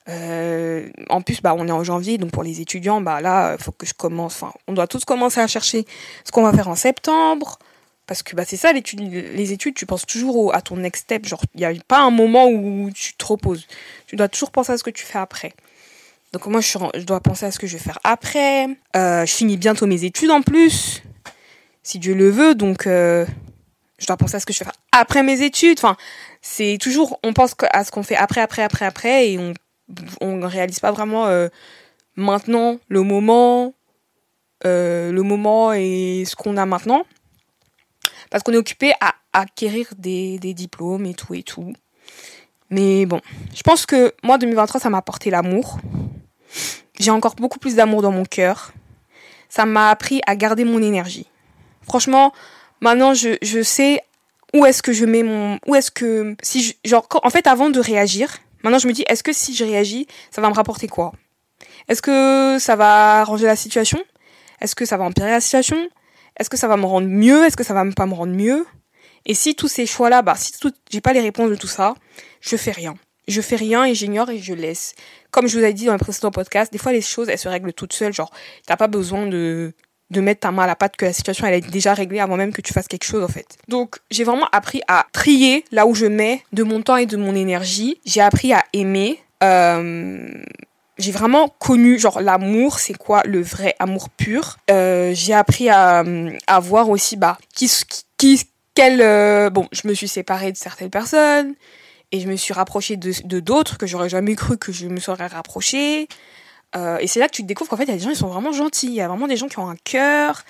Euh, 0.09 0.89
en 1.09 1.21
plus, 1.21 1.41
bah, 1.41 1.53
on 1.55 1.67
est 1.67 1.71
en 1.71 1.83
janvier, 1.83 2.17
donc 2.17 2.31
pour 2.31 2.43
les 2.43 2.61
étudiants, 2.61 3.01
bah 3.01 3.21
là, 3.21 3.57
faut 3.59 3.71
que 3.71 3.85
je 3.85 3.93
commence. 3.93 4.41
Enfin, 4.41 4.53
on 4.67 4.73
doit 4.73 4.87
tous 4.87 5.05
commencer 5.05 5.39
à 5.39 5.47
chercher 5.47 5.85
ce 6.23 6.31
qu'on 6.31 6.43
va 6.43 6.53
faire 6.53 6.69
en 6.69 6.75
septembre, 6.75 7.59
parce 8.07 8.23
que 8.23 8.35
bah 8.35 8.43
c'est 8.45 8.55
ça, 8.55 8.71
les 8.71 9.51
études, 9.51 9.75
tu 9.75 9.85
penses 9.85 10.05
toujours 10.05 10.55
à 10.55 10.61
ton 10.61 10.77
next 10.77 11.03
step. 11.03 11.25
Genre, 11.25 11.43
il 11.53 11.59
n'y 11.59 11.65
a 11.65 11.73
pas 11.87 11.99
un 11.99 12.09
moment 12.09 12.47
où 12.47 12.89
tu 12.95 13.13
te 13.15 13.25
reposes. 13.25 13.67
Tu 14.07 14.15
dois 14.15 14.29
toujours 14.29 14.51
penser 14.51 14.71
à 14.71 14.77
ce 14.77 14.83
que 14.83 14.89
tu 14.89 15.05
fais 15.05 15.19
après. 15.19 15.53
Donc 16.31 16.45
moi, 16.47 16.61
je, 16.61 17.03
dois 17.03 17.19
penser 17.19 17.45
à 17.45 17.51
ce 17.51 17.59
que 17.59 17.67
je 17.67 17.73
vais 17.73 17.83
faire 17.83 17.99
après. 18.05 18.67
Euh, 18.95 19.25
je 19.25 19.33
finis 19.33 19.57
bientôt 19.57 19.87
mes 19.87 20.05
études 20.05 20.31
en 20.31 20.41
plus, 20.41 21.03
si 21.83 21.99
Dieu 21.99 22.15
le 22.15 22.29
veut. 22.29 22.55
Donc 22.55 22.87
euh, 22.87 23.25
je 23.99 24.07
dois 24.07 24.15
penser 24.15 24.35
à 24.35 24.39
ce 24.39 24.45
que 24.45 24.53
je 24.53 24.59
vais 24.59 24.65
faire 24.65 24.79
après 24.93 25.21
mes 25.21 25.41
études. 25.41 25.77
Enfin, 25.77 25.97
c'est 26.41 26.77
toujours, 26.79 27.19
on 27.23 27.33
pense 27.33 27.55
à 27.73 27.83
ce 27.83 27.91
qu'on 27.91 28.03
fait 28.03 28.15
après, 28.15 28.39
après, 28.41 28.63
après, 28.63 28.85
après, 28.85 29.31
et 29.31 29.37
on 29.37 29.53
on 30.19 30.45
réalise 30.45 30.79
pas 30.79 30.91
vraiment 30.91 31.27
euh, 31.27 31.47
maintenant 32.17 32.77
le 32.89 33.03
moment, 33.03 33.73
le 34.65 35.21
moment 35.21 35.71
et 35.71 36.23
ce 36.25 36.35
qu'on 36.35 36.57
a 36.57 36.65
maintenant, 36.65 37.03
parce 38.29 38.43
qu'on 38.43 38.53
est 38.53 38.57
occupé 38.57 38.93
à 38.99 39.15
acquérir 39.33 39.87
des, 39.97 40.37
diplômes 40.39 41.05
et 41.05 41.13
tout 41.13 41.33
et 41.33 41.43
tout. 41.43 41.73
Mais 42.69 43.05
bon, 43.05 43.21
je 43.55 43.61
pense 43.61 43.85
que 43.85 44.13
moi 44.23 44.37
2023 44.37 44.81
ça 44.81 44.89
m'a 44.89 44.97
apporté 44.97 45.29
l'amour. 45.29 45.79
J'ai 46.99 47.11
encore 47.11 47.35
beaucoup 47.35 47.59
plus 47.59 47.75
d'amour 47.75 48.01
dans 48.01 48.11
mon 48.11 48.25
cœur. 48.25 48.73
Ça 49.49 49.65
m'a 49.65 49.89
appris 49.89 50.21
à 50.27 50.35
garder 50.35 50.65
mon 50.65 50.81
énergie. 50.81 51.27
Franchement, 51.83 52.33
maintenant 52.81 53.13
je, 53.13 53.61
sais 53.63 54.01
où 54.53 54.65
est-ce 54.65 54.81
que 54.81 54.91
je 54.91 55.05
mets 55.05 55.23
mon 55.23 55.59
où 55.67 55.75
est-ce 55.75 55.91
que 55.91 56.35
si 56.41 56.75
genre 56.83 57.07
en 57.23 57.29
fait 57.29 57.47
avant 57.47 57.69
de 57.69 57.79
réagir, 57.79 58.37
maintenant 58.63 58.79
je 58.79 58.87
me 58.87 58.93
dis 58.93 59.05
est-ce 59.07 59.23
que 59.23 59.31
si 59.31 59.55
je 59.55 59.63
réagis, 59.63 60.07
ça 60.31 60.41
va 60.41 60.49
me 60.49 60.55
rapporter 60.55 60.87
quoi? 60.87 61.13
Est-ce 61.87 62.01
que 62.01 62.57
ça 62.59 62.75
va 62.75 63.21
arranger 63.21 63.45
la 63.45 63.55
situation? 63.55 64.03
Est-ce 64.59 64.75
que 64.75 64.85
ça 64.85 64.97
va 64.97 65.05
empirer 65.05 65.29
la 65.29 65.39
situation? 65.39 65.77
Est-ce 66.39 66.49
que 66.49 66.57
ça 66.57 66.67
va 66.67 66.77
me 66.77 66.85
rendre 66.85 67.07
mieux? 67.07 67.45
Est-ce 67.45 67.57
que 67.57 67.63
ça 67.63 67.73
va 67.73 67.83
pas 67.95 68.05
me 68.05 68.13
rendre 68.13 68.33
mieux? 68.33 68.65
Et 69.25 69.33
si 69.33 69.55
tous 69.55 69.67
ces 69.67 69.85
choix-là, 69.85 70.21
bah 70.21 70.35
si 70.35 70.51
tout, 70.57 70.71
j'ai 70.89 71.01
pas 71.01 71.13
les 71.13 71.21
réponses 71.21 71.49
de 71.49 71.55
tout 71.55 71.67
ça, 71.67 71.95
je 72.41 72.55
fais 72.55 72.71
rien 72.71 72.95
je 73.27 73.41
fais 73.41 73.55
rien 73.55 73.85
et 73.85 73.93
j'ignore 73.93 74.29
et 74.29 74.39
je 74.39 74.53
laisse. 74.53 74.95
Comme 75.31 75.47
je 75.47 75.57
vous 75.57 75.65
ai 75.65 75.73
dit 75.73 75.85
dans 75.85 75.93
le 75.93 75.99
précédent 75.99 76.31
podcast, 76.31 76.71
des 76.71 76.79
fois 76.79 76.91
les 76.91 77.01
choses 77.01 77.29
elles 77.29 77.37
se 77.37 77.49
règlent 77.49 77.73
toutes 77.73 77.93
seules. 77.93 78.13
Genre, 78.13 78.31
t'as 78.65 78.77
pas 78.77 78.87
besoin 78.87 79.27
de 79.27 79.73
mettre 80.15 80.41
ta 80.41 80.51
main 80.51 80.63
à 80.63 80.67
la 80.67 80.75
pâte 80.75 80.95
que 80.95 81.05
la 81.05 81.13
situation 81.13 81.45
elle 81.45 81.55
est 81.55 81.69
déjà 81.69 81.93
réglée 81.93 82.19
avant 82.19 82.37
même 82.37 82.53
que 82.53 82.61
tu 82.61 82.73
fasses 82.73 82.87
quelque 82.87 83.05
chose 83.05 83.23
en 83.23 83.27
fait. 83.27 83.57
Donc 83.67 83.97
j'ai 84.09 84.23
vraiment 84.23 84.47
appris 84.51 84.81
à 84.87 85.05
trier 85.11 85.65
là 85.71 85.85
où 85.85 85.93
je 85.93 86.05
mets 86.05 86.43
de 86.53 86.63
mon 86.63 86.81
temps 86.81 86.97
et 86.97 87.05
de 87.05 87.17
mon 87.17 87.35
énergie. 87.35 87.99
J'ai 88.05 88.21
appris 88.21 88.53
à 88.53 88.63
aimer. 88.73 89.19
Euh, 89.43 90.31
j'ai 90.97 91.11
vraiment 91.11 91.47
connu 91.47 91.99
genre 91.99 92.21
l'amour, 92.21 92.79
c'est 92.79 92.93
quoi 92.93 93.21
le 93.25 93.41
vrai 93.41 93.75
amour 93.79 94.09
pur? 94.09 94.57
Euh, 94.69 95.11
j'ai 95.13 95.33
appris 95.33 95.69
à, 95.69 96.03
à 96.47 96.59
voir 96.59 96.89
aussi 96.89 97.17
bah 97.17 97.37
qui 97.53 97.71
qui 98.17 98.41
quel 98.73 99.01
euh, 99.01 99.49
bon 99.49 99.67
je 99.71 99.87
me 99.87 99.93
suis 99.93 100.07
séparée 100.07 100.51
de 100.51 100.57
certaines 100.57 100.89
personnes 100.89 101.53
et 102.11 102.19
je 102.19 102.27
me 102.27 102.35
suis 102.35 102.53
rapprochée 102.53 102.95
de 102.97 103.39
d'autres 103.39 103.77
que 103.77 103.85
j'aurais 103.85 104.09
jamais 104.09 104.35
cru 104.35 104.57
que 104.57 104.71
je 104.71 104.87
me 104.87 104.99
serais 104.99 105.27
rapprochée. 105.27 106.07
Euh, 106.75 106.97
et 106.99 107.07
c'est 107.07 107.19
là 107.19 107.27
que 107.27 107.33
tu 107.33 107.43
découvres 107.43 107.69
qu'en 107.69 107.77
fait, 107.77 107.83
il 107.83 107.89
y 107.89 107.93
a 107.93 107.95
des 107.95 108.03
gens 108.03 108.11
qui 108.11 108.17
sont 108.17 108.27
vraiment 108.27 108.51
gentils. 108.51 108.87
Il 108.87 108.93
y 108.93 109.01
a 109.01 109.07
vraiment 109.07 109.27
des 109.27 109.37
gens 109.37 109.47
qui 109.47 109.59
ont 109.59 109.69
un 109.69 109.75
cœur. 109.83 110.43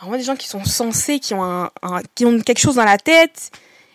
Vraiment 0.00 0.16
des 0.16 0.24
gens 0.24 0.36
qui 0.36 0.48
sont 0.48 0.64
sensés, 0.64 1.20
qui 1.20 1.34
ont, 1.34 1.44
un, 1.44 1.70
qui 2.14 2.26
ont 2.26 2.40
quelque 2.40 2.58
chose 2.58 2.76
dans 2.76 2.84
la 2.84 2.98
tête. 2.98 3.50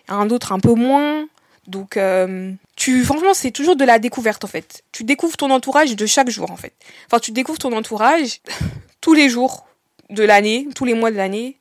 Un 0.08 0.30
autre 0.30 0.52
un 0.52 0.60
peu 0.60 0.74
moins. 0.74 1.28
Donc, 1.68 1.98
euh, 1.98 2.54
tu, 2.76 3.04
franchement, 3.04 3.34
c'est 3.34 3.52
toujours 3.52 3.76
de 3.76 3.84
la 3.84 4.00
découverte, 4.00 4.44
en 4.46 4.48
fait. 4.48 4.84
Tu 4.92 5.04
découvres 5.04 5.36
ton 5.38 5.52
entourage 5.52 5.96
de 5.96 6.06
chaque 6.06 6.30
jour, 6.30 6.50
en 6.50 6.56
fait. 6.56 6.74
Enfin, 7.08 7.20
tu 7.20 7.32
découvres 7.32 7.60
ton 7.60 7.76
entourage 7.76 8.42
tous 9.02 9.14
les 9.14 9.30
jours 9.30 9.68
de 10.10 10.24
l'année, 10.24 10.68
tous 10.76 10.86
les 10.86 10.94
mois 10.94 11.12
de 11.12 11.18
l'année. 11.18 11.58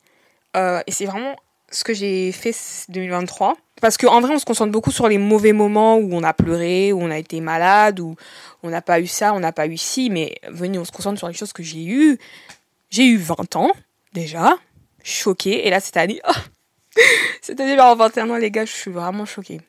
Euh, 0.57 0.81
et 0.87 0.93
c'est 0.93 1.07
vraiment 1.07 1.37
ce 1.71 1.85
que 1.85 1.93
j'ai 1.93 2.33
fait 2.33 2.55
2023. 2.89 3.57
Parce 3.81 3.99
qu'en 3.99 4.21
vrai, 4.21 4.33
on 4.35 4.39
se 4.39 4.45
concentre 4.45 4.73
beaucoup 4.73 4.93
sur 4.93 5.09
les 5.09 5.19
mauvais 5.19 5.53
moments 5.53 5.97
où 5.97 6.09
on 6.13 6.23
a 6.23 6.33
pleuré, 6.33 6.93
où 6.93 7.03
on 7.03 7.11
a 7.11 7.19
été 7.19 7.41
malade, 7.41 8.01
où 8.01 8.17
on 8.63 8.71
n'a 8.71 8.81
pas 8.81 9.01
eu 9.01 9.07
ça, 9.07 9.35
on 9.35 9.41
n'a 9.41 9.53
pas 9.53 9.67
eu 9.67 9.77
ci, 9.77 10.09
mais 10.09 10.37
venez, 10.49 10.79
on 10.79 10.85
se 10.85 10.93
concentre 10.93 11.19
sur 11.19 11.29
les 11.29 11.35
choses 11.35 11.53
que 11.53 11.63
j'ai 11.63 11.85
eues. 11.85 12.19
J'ai 12.89 13.05
eu 13.05 13.19
20 13.19 13.57
ans, 13.57 13.71
déjà, 14.15 14.57
choquée, 15.03 15.67
et 15.67 15.71
là, 15.71 15.81
cette 15.81 15.99
année, 15.99 16.21
oh, 16.27 16.33
cette 17.43 17.61
année, 17.61 17.77
vers 17.77 17.95
21 17.97 18.31
ans, 18.31 18.37
les 18.37 18.51
gars, 18.51 18.65
je 18.65 18.73
suis 18.73 18.91
vraiment 18.91 19.27
choquée. 19.27 19.61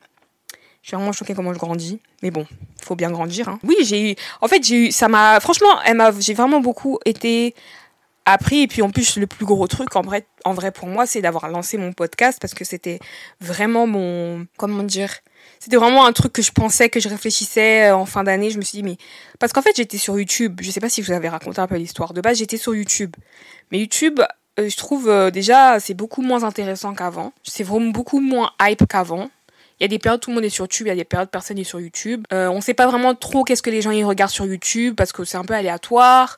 Je 0.88 0.92
suis 0.92 0.96
vraiment 0.96 1.12
choquée 1.12 1.34
comment 1.34 1.52
je 1.52 1.58
grandis. 1.58 2.00
Mais 2.22 2.30
bon, 2.30 2.46
faut 2.82 2.96
bien 2.96 3.10
grandir. 3.10 3.46
Hein. 3.46 3.58
Oui, 3.62 3.76
j'ai 3.82 4.12
eu. 4.12 4.14
En 4.40 4.48
fait, 4.48 4.64
j'ai 4.64 4.86
eu. 4.86 4.90
Ça 4.90 5.06
m'a. 5.06 5.38
Franchement, 5.38 5.68
elle. 5.84 6.02
J'ai 6.18 6.32
vraiment 6.32 6.60
beaucoup 6.60 6.98
été 7.04 7.54
appris. 8.24 8.62
Et 8.62 8.68
puis 8.68 8.80
en 8.80 8.88
plus, 8.88 9.18
le 9.18 9.26
plus 9.26 9.44
gros 9.44 9.66
truc 9.66 9.94
en 9.96 10.00
vrai, 10.00 10.26
en 10.46 10.54
vrai 10.54 10.72
pour 10.72 10.88
moi, 10.88 11.04
c'est 11.04 11.20
d'avoir 11.20 11.50
lancé 11.50 11.76
mon 11.76 11.92
podcast 11.92 12.38
parce 12.40 12.54
que 12.54 12.64
c'était 12.64 13.00
vraiment 13.38 13.86
mon, 13.86 14.46
comment 14.56 14.82
dire, 14.82 15.12
c'était 15.60 15.76
vraiment 15.76 16.06
un 16.06 16.12
truc 16.12 16.32
que 16.32 16.40
je 16.40 16.52
pensais, 16.52 16.88
que 16.88 17.00
je 17.00 17.10
réfléchissais 17.10 17.90
euh, 17.90 17.94
en 17.94 18.06
fin 18.06 18.24
d'année. 18.24 18.48
Je 18.48 18.56
me 18.56 18.62
suis 18.62 18.78
dit, 18.78 18.82
mais 18.82 18.96
parce 19.38 19.52
qu'en 19.52 19.60
fait, 19.60 19.76
j'étais 19.76 19.98
sur 19.98 20.18
YouTube. 20.18 20.58
Je 20.62 20.70
sais 20.70 20.80
pas 20.80 20.88
si 20.88 21.02
vous 21.02 21.12
avais 21.12 21.28
raconté 21.28 21.60
un 21.60 21.66
peu 21.66 21.76
l'histoire. 21.76 22.14
De 22.14 22.22
base, 22.22 22.38
j'étais 22.38 22.56
sur 22.56 22.74
YouTube. 22.74 23.14
Mais 23.70 23.78
YouTube, 23.78 24.20
euh, 24.58 24.70
je 24.70 24.76
trouve 24.78 25.10
euh, 25.10 25.30
déjà, 25.30 25.80
c'est 25.80 25.92
beaucoup 25.92 26.22
moins 26.22 26.44
intéressant 26.44 26.94
qu'avant. 26.94 27.34
C'est 27.42 27.62
vraiment 27.62 27.90
beaucoup 27.90 28.20
moins 28.20 28.52
hype 28.62 28.86
qu'avant. 28.88 29.28
Il 29.78 29.84
y 29.84 29.86
a 29.86 29.88
des 29.88 29.98
périodes 29.98 30.20
tout 30.20 30.30
le 30.30 30.34
monde 30.34 30.44
est 30.44 30.50
sur 30.50 30.64
YouTube, 30.64 30.86
il 30.86 30.90
y 30.90 30.92
a 30.92 30.96
des 30.96 31.04
périodes 31.04 31.30
personne 31.30 31.56
n'est 31.56 31.64
sur 31.64 31.80
YouTube. 31.80 32.24
Euh, 32.32 32.48
on 32.48 32.60
sait 32.60 32.74
pas 32.74 32.86
vraiment 32.86 33.14
trop 33.14 33.44
qu'est-ce 33.44 33.62
que 33.62 33.70
les 33.70 33.82
gens 33.82 33.92
y 33.92 34.02
regardent 34.02 34.32
sur 34.32 34.46
YouTube 34.46 34.94
parce 34.96 35.12
que 35.12 35.24
c'est 35.24 35.36
un 35.36 35.44
peu 35.44 35.54
aléatoire. 35.54 36.36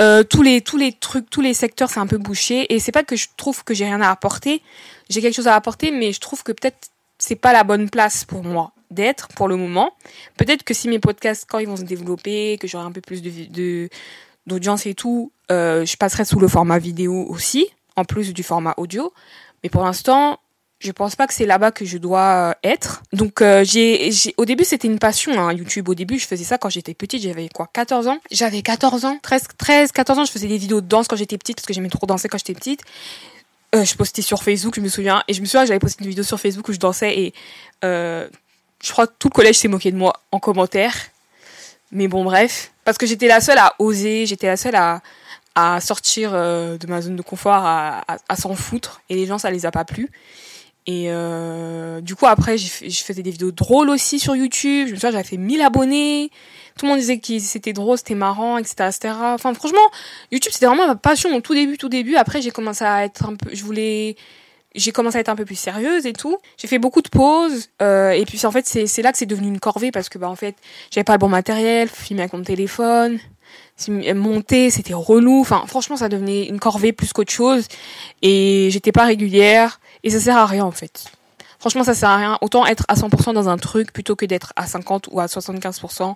Euh, 0.00 0.22
tous 0.22 0.42
les 0.42 0.60
tous 0.60 0.76
les 0.76 0.92
trucs, 0.92 1.28
tous 1.30 1.40
les 1.40 1.54
secteurs, 1.54 1.90
c'est 1.90 2.00
un 2.00 2.06
peu 2.06 2.18
bouché. 2.18 2.72
Et 2.72 2.78
c'est 2.78 2.92
pas 2.92 3.02
que 3.02 3.16
je 3.16 3.28
trouve 3.36 3.64
que 3.64 3.74
j'ai 3.74 3.84
rien 3.84 4.00
à 4.00 4.10
apporter. 4.10 4.62
J'ai 5.08 5.20
quelque 5.20 5.34
chose 5.34 5.48
à 5.48 5.54
apporter, 5.54 5.90
mais 5.90 6.12
je 6.12 6.20
trouve 6.20 6.42
que 6.42 6.52
peut-être 6.52 6.90
c'est 7.18 7.36
pas 7.36 7.52
la 7.52 7.64
bonne 7.64 7.88
place 7.90 8.24
pour 8.24 8.44
moi 8.44 8.72
d'être 8.90 9.28
pour 9.28 9.48
le 9.48 9.56
moment. 9.56 9.92
Peut-être 10.36 10.62
que 10.62 10.74
si 10.74 10.88
mes 10.88 10.98
podcasts, 10.98 11.46
quand 11.48 11.58
ils 11.58 11.66
vont 11.66 11.76
se 11.76 11.82
développer, 11.82 12.58
que 12.58 12.68
j'aurai 12.68 12.84
un 12.84 12.92
peu 12.92 13.00
plus 13.00 13.22
de 13.22 13.88
d'audience 14.46 14.86
et 14.86 14.94
tout, 14.94 15.32
euh, 15.50 15.84
je 15.84 15.96
passerai 15.96 16.24
sous 16.24 16.38
le 16.38 16.46
format 16.46 16.78
vidéo 16.78 17.26
aussi, 17.28 17.68
en 17.96 18.04
plus 18.04 18.32
du 18.32 18.44
format 18.44 18.74
audio. 18.76 19.12
Mais 19.64 19.70
pour 19.70 19.84
l'instant, 19.84 20.38
je 20.78 20.92
pense 20.92 21.16
pas 21.16 21.26
que 21.26 21.32
c'est 21.32 21.46
là-bas 21.46 21.70
que 21.70 21.84
je 21.84 21.96
dois 21.96 22.50
euh, 22.50 22.54
être. 22.62 23.02
Donc 23.12 23.40
euh, 23.40 23.64
j'ai, 23.64 24.10
au 24.36 24.44
début 24.44 24.64
c'était 24.64 24.88
une 24.88 24.98
passion 24.98 25.38
hein, 25.38 25.52
YouTube. 25.52 25.88
Au 25.88 25.94
début 25.94 26.18
je 26.18 26.26
faisais 26.26 26.44
ça 26.44 26.58
quand 26.58 26.68
j'étais 26.68 26.94
petite, 26.94 27.22
j'avais 27.22 27.48
quoi 27.48 27.68
14 27.72 28.08
ans? 28.08 28.18
J'avais 28.30 28.62
14 28.62 29.04
ans, 29.06 29.18
13 29.22 29.44
13 29.56 29.92
14 29.92 30.18
ans, 30.18 30.24
je 30.24 30.32
faisais 30.32 30.48
des 30.48 30.58
vidéos 30.58 30.80
de 30.80 30.86
danse 30.86 31.08
quand 31.08 31.16
j'étais 31.16 31.38
petite 31.38 31.56
parce 31.56 31.66
que 31.66 31.72
j'aimais 31.72 31.88
trop 31.88 32.06
danser 32.06 32.28
quand 32.28 32.38
j'étais 32.38 32.54
petite. 32.54 32.82
Euh, 33.74 33.84
je 33.84 33.94
postais 33.94 34.22
sur 34.22 34.42
Facebook, 34.42 34.74
je 34.76 34.80
me 34.80 34.88
souviens 34.88 35.22
et 35.28 35.34
je 35.34 35.40
me 35.40 35.46
souviens 35.46 35.64
j'avais 35.64 35.78
posté 35.78 36.04
une 36.04 36.10
vidéo 36.10 36.24
sur 36.24 36.38
Facebook 36.38 36.68
où 36.68 36.72
je 36.72 36.78
dansais 36.78 37.18
et 37.18 37.34
je 37.82 38.92
crois 38.92 39.06
que 39.06 39.14
tout 39.18 39.28
le 39.28 39.34
collège 39.34 39.56
s'est 39.56 39.68
moqué 39.68 39.90
de 39.90 39.96
moi 39.96 40.12
en 40.30 40.38
commentaire. 40.38 40.94
Mais 41.90 42.08
bon 42.08 42.24
bref, 42.24 42.72
parce 42.84 42.98
que 42.98 43.06
j'étais 43.06 43.28
la 43.28 43.40
seule 43.40 43.58
à 43.58 43.74
oser, 43.78 44.26
j'étais 44.26 44.46
la 44.48 44.56
seule 44.56 44.76
à 44.76 45.00
à 45.58 45.80
sortir 45.80 46.32
de 46.32 46.86
ma 46.86 47.00
zone 47.00 47.16
de 47.16 47.22
confort, 47.22 47.64
à, 47.64 48.04
à 48.28 48.36
s'en 48.36 48.54
foutre 48.54 49.00
et 49.08 49.14
les 49.14 49.24
gens 49.24 49.38
ça 49.38 49.50
les 49.50 49.64
a 49.64 49.70
pas 49.70 49.86
plu. 49.86 50.10
Et 50.86 51.06
euh, 51.08 52.00
du 52.00 52.14
coup, 52.14 52.26
après, 52.26 52.58
je 52.58 52.68
faisais 52.68 53.22
des 53.22 53.30
vidéos 53.30 53.50
drôles 53.50 53.90
aussi 53.90 54.20
sur 54.20 54.36
YouTube. 54.36 54.86
Je 54.86 54.92
me 54.92 54.96
souviens, 54.96 55.10
j'avais 55.10 55.24
fait 55.24 55.36
1000 55.36 55.60
abonnés. 55.62 56.30
Tout 56.78 56.84
le 56.86 56.92
monde 56.92 57.00
disait 57.00 57.18
que 57.18 57.38
c'était 57.40 57.72
drôle, 57.72 57.98
c'était 57.98 58.14
marrant, 58.14 58.58
etc., 58.58 58.74
etc. 58.94 59.14
Enfin, 59.20 59.52
franchement, 59.54 59.78
YouTube, 60.30 60.52
c'était 60.52 60.66
vraiment 60.66 60.86
ma 60.86 60.94
passion 60.94 61.34
au 61.34 61.40
tout 61.40 61.54
début, 61.54 61.76
tout 61.76 61.88
début. 61.88 62.16
Après, 62.16 62.40
j'ai 62.40 62.50
commencé 62.50 62.84
à 62.84 63.04
être 63.04 63.26
un 63.26 63.34
peu, 63.34 63.50
je 63.52 63.64
voulais, 63.64 64.14
j'ai 64.76 64.92
commencé 64.92 65.16
à 65.16 65.20
être 65.20 65.28
un 65.28 65.36
peu 65.36 65.44
plus 65.44 65.56
sérieuse 65.58 66.06
et 66.06 66.12
tout. 66.12 66.36
J'ai 66.56 66.68
fait 66.68 66.78
beaucoup 66.78 67.02
de 67.02 67.08
pauses. 67.08 67.70
Euh, 67.82 68.10
et 68.10 68.24
puis, 68.24 68.44
en 68.46 68.52
fait, 68.52 68.66
c'est 68.66 69.02
là 69.02 69.10
que 69.10 69.18
c'est 69.18 69.26
devenu 69.26 69.48
une 69.48 69.58
corvée 69.58 69.90
parce 69.90 70.08
que, 70.08 70.18
bah, 70.18 70.28
en 70.28 70.36
fait, 70.36 70.54
j'avais 70.92 71.04
pas 71.04 71.14
le 71.14 71.18
bon 71.18 71.28
matériel, 71.28 71.88
filmer 71.88 72.22
avec 72.22 72.32
mon 72.34 72.42
téléphone 72.42 73.18
monter, 74.14 74.70
c'était 74.70 74.94
relou. 74.94 75.40
Enfin, 75.40 75.64
franchement, 75.66 75.96
ça 75.96 76.08
devenait 76.08 76.46
une 76.46 76.58
corvée 76.58 76.92
plus 76.92 77.12
qu'autre 77.12 77.32
chose. 77.32 77.66
Et 78.22 78.68
j'étais 78.70 78.92
pas 78.92 79.04
régulière. 79.04 79.80
Et 80.06 80.10
ça 80.10 80.20
sert 80.20 80.36
à 80.36 80.46
rien, 80.46 80.64
en 80.64 80.70
fait. 80.70 81.04
Franchement, 81.58 81.84
ça 81.84 81.94
sert 81.94 82.08
à 82.08 82.16
rien. 82.16 82.38
Autant 82.40 82.64
être 82.64 82.84
à 82.88 82.94
100% 82.94 83.34
dans 83.34 83.48
un 83.48 83.58
truc 83.58 83.92
plutôt 83.92 84.16
que 84.16 84.24
d'être 84.24 84.52
à 84.56 84.66
50 84.66 85.08
ou 85.10 85.20
à 85.20 85.26
75%. 85.26 86.14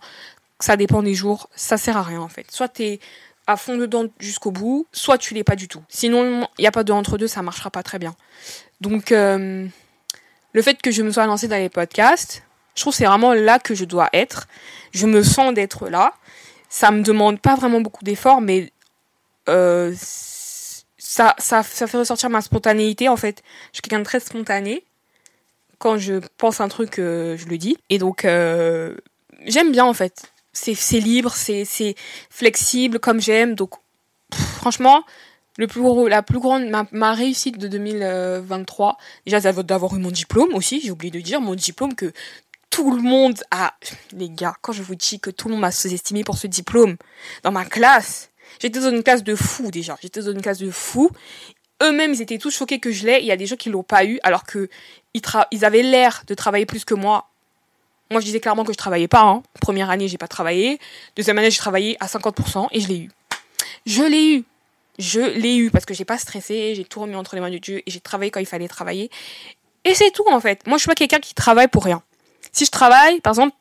Ça 0.60 0.76
dépend 0.76 1.02
des 1.02 1.14
jours. 1.14 1.50
Ça 1.54 1.76
sert 1.76 1.96
à 1.96 2.02
rien, 2.02 2.20
en 2.20 2.28
fait. 2.28 2.46
Soit 2.50 2.68
t'es 2.68 3.00
à 3.46 3.56
fond 3.56 3.76
dedans 3.76 4.06
jusqu'au 4.18 4.52
bout, 4.52 4.86
soit 4.92 5.18
tu 5.18 5.34
l'es 5.34 5.44
pas 5.44 5.56
du 5.56 5.66
tout. 5.66 5.82
Sinon, 5.88 6.46
il 6.58 6.62
n'y 6.62 6.68
a 6.68 6.70
pas 6.70 6.84
de 6.84 6.92
entre 6.92 7.18
deux, 7.18 7.26
ça 7.26 7.42
marchera 7.42 7.70
pas 7.70 7.82
très 7.82 7.98
bien. 7.98 8.14
Donc, 8.80 9.10
euh, 9.10 9.66
le 10.52 10.62
fait 10.62 10.80
que 10.80 10.90
je 10.90 11.02
me 11.02 11.10
sois 11.10 11.26
lancée 11.26 11.48
dans 11.48 11.56
les 11.56 11.68
podcasts, 11.68 12.44
je 12.76 12.82
trouve 12.82 12.94
c'est 12.94 13.06
vraiment 13.06 13.34
là 13.34 13.58
que 13.58 13.74
je 13.74 13.84
dois 13.84 14.08
être. 14.12 14.46
Je 14.92 15.06
me 15.06 15.22
sens 15.22 15.52
d'être 15.52 15.88
là 15.88 16.14
ça 16.70 16.92
me 16.92 17.02
demande 17.02 17.40
pas 17.40 17.56
vraiment 17.56 17.82
beaucoup 17.82 18.04
d'efforts, 18.04 18.40
mais 18.40 18.72
euh, 19.50 19.92
ça, 21.10 21.34
ça, 21.38 21.64
ça 21.64 21.88
fait 21.88 21.98
ressortir 21.98 22.30
ma 22.30 22.40
spontanéité 22.40 23.08
en 23.08 23.16
fait. 23.16 23.42
Je 23.72 23.78
suis 23.78 23.82
quelqu'un 23.82 23.98
de 23.98 24.04
très 24.04 24.20
spontané. 24.20 24.84
Quand 25.78 25.98
je 25.98 26.20
pense 26.36 26.60
un 26.60 26.68
truc, 26.68 27.00
euh, 27.00 27.36
je 27.36 27.46
le 27.46 27.58
dis. 27.58 27.76
Et 27.88 27.98
donc, 27.98 28.24
euh, 28.24 28.94
j'aime 29.44 29.72
bien 29.72 29.84
en 29.84 29.92
fait. 29.92 30.30
C'est, 30.52 30.76
c'est 30.76 31.00
libre, 31.00 31.32
c'est, 31.34 31.64
c'est 31.64 31.96
flexible 32.30 33.00
comme 33.00 33.20
j'aime. 33.20 33.56
Donc, 33.56 33.72
franchement, 34.32 35.02
le 35.58 35.66
plus 35.66 35.82
la 36.08 36.22
plus 36.22 36.38
grande, 36.38 36.68
ma, 36.68 36.86
ma 36.92 37.12
réussite 37.12 37.58
de 37.58 37.66
2023, 37.66 38.96
déjà 39.26 39.40
d'avoir 39.40 39.96
eu 39.96 39.98
mon 39.98 40.12
diplôme 40.12 40.54
aussi, 40.54 40.80
j'ai 40.80 40.92
oublié 40.92 41.10
de 41.10 41.18
dire, 41.18 41.40
mon 41.40 41.56
diplôme 41.56 41.96
que 41.96 42.12
tout 42.70 42.94
le 42.94 43.02
monde 43.02 43.42
a... 43.50 43.74
Les 44.12 44.30
gars, 44.30 44.54
quand 44.60 44.72
je 44.72 44.82
vous 44.82 44.94
dis 44.94 45.18
que 45.18 45.30
tout 45.30 45.48
le 45.48 45.54
monde 45.54 45.62
m'a 45.62 45.72
sous-estimé 45.72 46.22
pour 46.22 46.38
ce 46.38 46.46
diplôme, 46.46 46.98
dans 47.42 47.50
ma 47.50 47.64
classe, 47.64 48.29
j'étais 48.58 48.80
dans 48.80 48.90
une 48.90 49.02
classe 49.02 49.22
de 49.22 49.34
fous 49.34 49.70
déjà. 49.70 49.96
J'étais 50.02 50.20
dans 50.20 50.32
une 50.32 50.42
classe 50.42 50.58
de 50.58 50.70
fous. 50.70 51.10
Eux-mêmes, 51.82 52.12
ils 52.12 52.22
étaient 52.22 52.38
tous 52.38 52.50
choqués 52.50 52.78
que 52.78 52.90
je 52.90 53.06
l'ai. 53.06 53.20
Il 53.20 53.26
y 53.26 53.32
a 53.32 53.36
des 53.36 53.46
gens 53.46 53.56
qui 53.56 53.70
l'ont 53.70 53.82
pas 53.82 54.04
eu, 54.04 54.18
alors 54.22 54.44
que 54.44 54.68
ils, 55.14 55.22
ils 55.50 55.64
avaient 55.64 55.82
l'air 55.82 56.24
de 56.26 56.34
travailler 56.34 56.66
plus 56.66 56.84
que 56.84 56.94
moi. 56.94 57.30
Moi, 58.10 58.20
je 58.20 58.26
disais 58.26 58.40
clairement 58.40 58.64
que 58.64 58.72
je 58.72 58.78
travaillais 58.78 59.08
pas. 59.08 59.22
Hein. 59.22 59.42
Première 59.60 59.88
année, 59.88 60.08
j'ai 60.08 60.18
pas 60.18 60.28
travaillé. 60.28 60.78
Deuxième 61.16 61.38
année, 61.38 61.50
j'ai 61.50 61.58
travaillé 61.58 61.96
à 62.00 62.06
50% 62.06 62.68
et 62.72 62.80
je 62.80 62.88
l'ai 62.88 62.98
eu. 62.98 63.10
Je 63.86 64.02
l'ai 64.02 64.34
eu. 64.34 64.44
Je 64.98 65.20
l'ai 65.20 65.56
eu 65.56 65.70
parce 65.70 65.86
que 65.86 65.94
j'ai 65.94 66.04
pas 66.04 66.18
stressé, 66.18 66.74
j'ai 66.74 66.84
tout 66.84 67.00
remis 67.00 67.14
entre 67.14 67.34
les 67.34 67.40
mains 67.40 67.50
de 67.50 67.58
Dieu 67.58 67.78
et 67.78 67.90
j'ai 67.90 68.00
travaillé 68.00 68.30
quand 68.30 68.40
il 68.40 68.46
fallait 68.46 68.68
travailler. 68.68 69.10
Et 69.84 69.94
c'est 69.94 70.10
tout 70.10 70.28
en 70.30 70.40
fait. 70.40 70.66
Moi, 70.66 70.76
je 70.76 70.82
suis 70.82 70.88
pas 70.88 70.94
quelqu'un 70.94 71.20
qui 71.20 71.34
travaille 71.34 71.68
pour 71.68 71.84
rien. 71.84 72.02
Si 72.52 72.66
je 72.66 72.70
travaille, 72.70 73.20
par 73.20 73.30
exemple, 73.30 73.54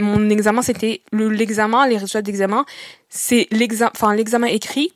mon 0.00 0.28
examen, 0.30 0.62
c'était 0.62 1.02
l'examen, 1.12 1.86
les 1.86 1.98
résultats 1.98 2.22
d'examen, 2.22 2.64
c'est 3.14 3.46
l'examen, 3.50 3.90
enfin, 3.94 4.14
l'examen 4.14 4.46
écrit, 4.46 4.94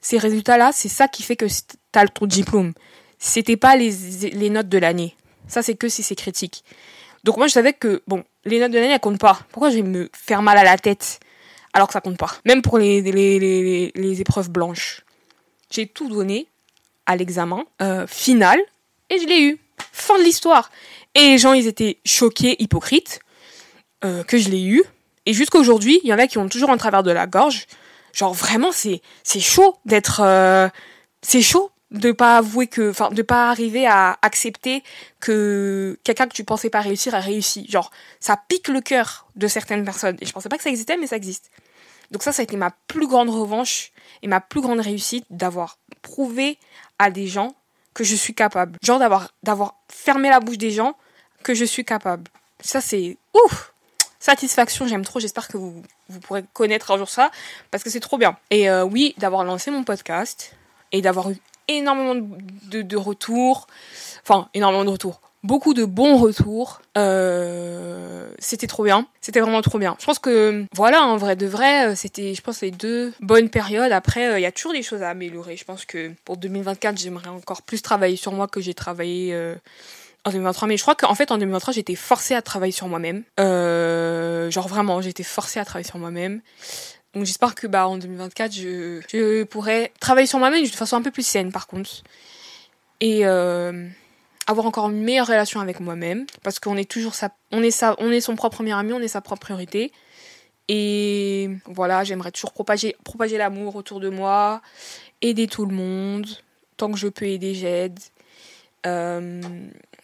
ces 0.00 0.18
résultats-là, 0.18 0.72
c'est 0.74 0.88
ça 0.88 1.06
qui 1.06 1.22
fait 1.22 1.36
que 1.36 1.46
t'as 1.92 2.06
ton 2.08 2.26
diplôme. 2.26 2.72
C'était 3.20 3.56
pas 3.56 3.76
les, 3.76 3.92
les 4.32 4.50
notes 4.50 4.68
de 4.68 4.78
l'année. 4.78 5.14
Ça, 5.46 5.62
c'est 5.62 5.76
que 5.76 5.88
si 5.88 6.02
c'est 6.02 6.16
critique. 6.16 6.64
Donc 7.22 7.36
moi, 7.36 7.46
je 7.46 7.52
savais 7.52 7.72
que, 7.72 8.02
bon, 8.08 8.24
les 8.44 8.58
notes 8.58 8.72
de 8.72 8.78
l'année, 8.78 8.92
elles 8.92 9.00
comptent 9.00 9.20
pas. 9.20 9.46
Pourquoi 9.52 9.70
je 9.70 9.76
vais 9.76 9.82
me 9.82 10.10
faire 10.12 10.42
mal 10.42 10.58
à 10.58 10.64
la 10.64 10.76
tête 10.76 11.20
alors 11.72 11.86
que 11.86 11.92
ça 11.92 12.00
compte 12.00 12.18
pas? 12.18 12.32
Même 12.44 12.62
pour 12.62 12.78
les, 12.78 13.00
les, 13.00 13.92
les, 13.94 14.20
épreuves 14.20 14.50
blanches. 14.50 15.02
J'ai 15.70 15.86
tout 15.86 16.08
donné 16.08 16.48
à 17.06 17.14
l'examen 17.14 17.64
euh, 17.80 18.08
final 18.08 18.58
et 19.08 19.20
je 19.20 19.26
l'ai 19.28 19.40
eu. 19.40 19.60
Fin 19.92 20.18
de 20.18 20.24
l'histoire. 20.24 20.72
Et 21.14 21.28
les 21.28 21.38
gens, 21.38 21.52
ils 21.52 21.68
étaient 21.68 21.98
choqués, 22.04 22.60
hypocrites, 22.60 23.20
euh, 24.04 24.24
que 24.24 24.36
je 24.36 24.48
l'ai 24.48 24.64
eu. 24.64 24.82
Et 25.26 25.32
jusqu'aujourd'hui, 25.32 26.00
il 26.02 26.08
y 26.08 26.14
en 26.14 26.18
a 26.18 26.26
qui 26.26 26.38
ont 26.38 26.48
toujours 26.48 26.70
un 26.70 26.76
travers 26.76 27.02
de 27.02 27.10
la 27.10 27.26
gorge. 27.26 27.66
Genre 28.12 28.34
vraiment, 28.34 28.72
c'est 28.72 29.00
c'est 29.22 29.40
chaud 29.40 29.78
d'être, 29.84 30.20
euh, 30.22 30.68
c'est 31.22 31.42
chaud 31.42 31.70
de 31.92 32.10
pas 32.10 32.38
avouer 32.38 32.66
que, 32.66 32.90
enfin, 32.90 33.10
de 33.10 33.22
pas 33.22 33.50
arriver 33.50 33.86
à 33.86 34.18
accepter 34.22 34.82
que 35.20 35.98
quelqu'un 36.04 36.26
que 36.26 36.34
tu 36.34 36.42
pensais 36.42 36.70
pas 36.70 36.80
réussir 36.80 37.14
a 37.14 37.20
réussi. 37.20 37.66
Genre, 37.68 37.90
ça 38.18 38.36
pique 38.48 38.68
le 38.68 38.80
cœur 38.80 39.26
de 39.36 39.46
certaines 39.46 39.84
personnes. 39.84 40.16
Et 40.20 40.26
je 40.26 40.32
pensais 40.32 40.48
pas 40.48 40.56
que 40.56 40.62
ça 40.62 40.70
existait, 40.70 40.96
mais 40.96 41.06
ça 41.06 41.16
existe. 41.16 41.50
Donc 42.10 42.22
ça, 42.22 42.32
ça 42.32 42.40
a 42.40 42.44
été 42.44 42.56
ma 42.56 42.70
plus 42.88 43.06
grande 43.06 43.30
revanche 43.30 43.92
et 44.22 44.28
ma 44.28 44.40
plus 44.40 44.60
grande 44.60 44.80
réussite 44.80 45.24
d'avoir 45.30 45.78
prouvé 46.02 46.58
à 46.98 47.10
des 47.10 47.26
gens 47.26 47.54
que 47.94 48.04
je 48.04 48.14
suis 48.14 48.34
capable. 48.34 48.78
Genre 48.82 48.98
d'avoir 48.98 49.30
d'avoir 49.42 49.76
fermé 49.88 50.28
la 50.28 50.40
bouche 50.40 50.58
des 50.58 50.70
gens 50.70 50.96
que 51.42 51.54
je 51.54 51.64
suis 51.64 51.84
capable. 51.84 52.30
Ça 52.60 52.80
c'est 52.80 53.18
ouf. 53.34 53.72
Satisfaction, 54.22 54.86
j'aime 54.86 55.04
trop. 55.04 55.18
J'espère 55.18 55.48
que 55.48 55.56
vous, 55.56 55.82
pourrez 56.22 56.44
connaître 56.52 56.92
un 56.92 56.96
jour 56.96 57.08
ça 57.08 57.32
parce 57.72 57.82
que 57.82 57.90
c'est 57.90 57.98
trop 57.98 58.18
bien. 58.18 58.36
Et 58.50 58.70
euh, 58.70 58.84
oui, 58.84 59.16
d'avoir 59.18 59.42
lancé 59.42 59.72
mon 59.72 59.82
podcast 59.82 60.54
et 60.92 61.02
d'avoir 61.02 61.32
eu 61.32 61.38
énormément 61.66 62.14
de, 62.14 62.82
de 62.82 62.96
retours. 62.96 63.66
Enfin, 64.22 64.48
énormément 64.54 64.84
de 64.84 64.90
retours 64.90 65.20
beaucoup 65.42 65.74
de 65.74 65.84
bons 65.84 66.18
retours. 66.18 66.82
Euh, 66.96 68.30
c'était 68.38 68.68
trop 68.68 68.84
bien. 68.84 69.08
C'était 69.20 69.40
vraiment 69.40 69.60
trop 69.60 69.80
bien. 69.80 69.96
Je 69.98 70.06
pense 70.06 70.20
que, 70.20 70.66
voilà, 70.72 71.02
en 71.02 71.16
vrai 71.16 71.34
de 71.34 71.48
vrai, 71.48 71.88
euh, 71.88 71.94
c'était, 71.96 72.32
je 72.32 72.42
pense, 72.42 72.60
les 72.60 72.70
deux 72.70 73.12
bonnes 73.20 73.50
périodes. 73.50 73.90
Après, 73.90 74.38
il 74.38 74.42
y 74.42 74.46
a 74.46 74.52
toujours 74.52 74.72
des 74.72 74.84
choses 74.84 75.02
à 75.02 75.10
améliorer. 75.10 75.56
Je 75.56 75.64
pense 75.64 75.84
que 75.84 76.12
pour 76.24 76.36
2024, 76.36 76.96
j'aimerais 76.96 77.30
encore 77.30 77.62
plus 77.62 77.82
travailler 77.82 78.14
sur 78.14 78.30
moi 78.30 78.46
que 78.46 78.60
j'ai 78.60 78.74
travaillé 78.74 79.36
en 80.24 80.30
2023. 80.30 80.68
Mais 80.68 80.76
je 80.76 80.82
crois 80.82 80.94
qu'en 80.94 81.14
fait, 81.14 81.30
en 81.30 81.38
2023, 81.38 81.74
j'étais 81.74 81.94
forcée 81.94 82.34
à 82.34 82.42
travailler 82.42 82.72
sur 82.72 82.88
moi-même. 82.88 83.24
genre 83.38 84.68
vraiment, 84.68 85.00
j'étais 85.00 85.22
forcée 85.22 85.60
à 85.60 85.64
travailler 85.64 85.88
sur 85.88 85.98
moi-même. 85.98 86.40
Donc 87.14 87.24
j'espère 87.24 87.54
que 87.54 87.66
bah 87.66 87.86
en 87.86 87.98
2024 87.98 88.52
je, 88.52 89.00
je 89.08 89.42
pourrais 89.44 89.92
travailler 90.00 90.26
sur 90.26 90.38
moi-même 90.38 90.62
de 90.64 90.68
façon 90.68 90.96
un 90.96 91.02
peu 91.02 91.10
plus 91.10 91.26
saine 91.26 91.52
par 91.52 91.66
contre. 91.66 92.02
Et 93.00 93.26
euh, 93.26 93.86
avoir 94.46 94.66
encore 94.66 94.88
une 94.88 95.02
meilleure 95.02 95.26
relation 95.26 95.60
avec 95.60 95.80
moi-même 95.80 96.26
parce 96.42 96.58
qu'on 96.58 96.76
est 96.76 96.90
toujours 96.90 97.14
sa, 97.14 97.30
on 97.50 97.62
est 97.62 97.70
ça 97.70 97.96
on 97.98 98.10
est 98.10 98.20
son 98.20 98.34
propre 98.34 98.62
meilleur 98.62 98.78
ami 98.78 98.92
on 98.92 99.00
est 99.00 99.08
sa 99.08 99.20
propre 99.20 99.42
priorité 99.42 99.92
et 100.68 101.50
voilà 101.66 102.02
j'aimerais 102.04 102.30
toujours 102.30 102.52
propager 102.52 102.96
propager 103.04 103.36
l'amour 103.36 103.76
autour 103.76 104.00
de 104.00 104.08
moi 104.08 104.62
aider 105.20 105.48
tout 105.48 105.66
le 105.66 105.74
monde 105.74 106.26
tant 106.76 106.90
que 106.90 106.98
je 106.98 107.08
peux 107.08 107.26
aider 107.26 107.54
j'aide 107.54 107.98
euh, 107.98 108.02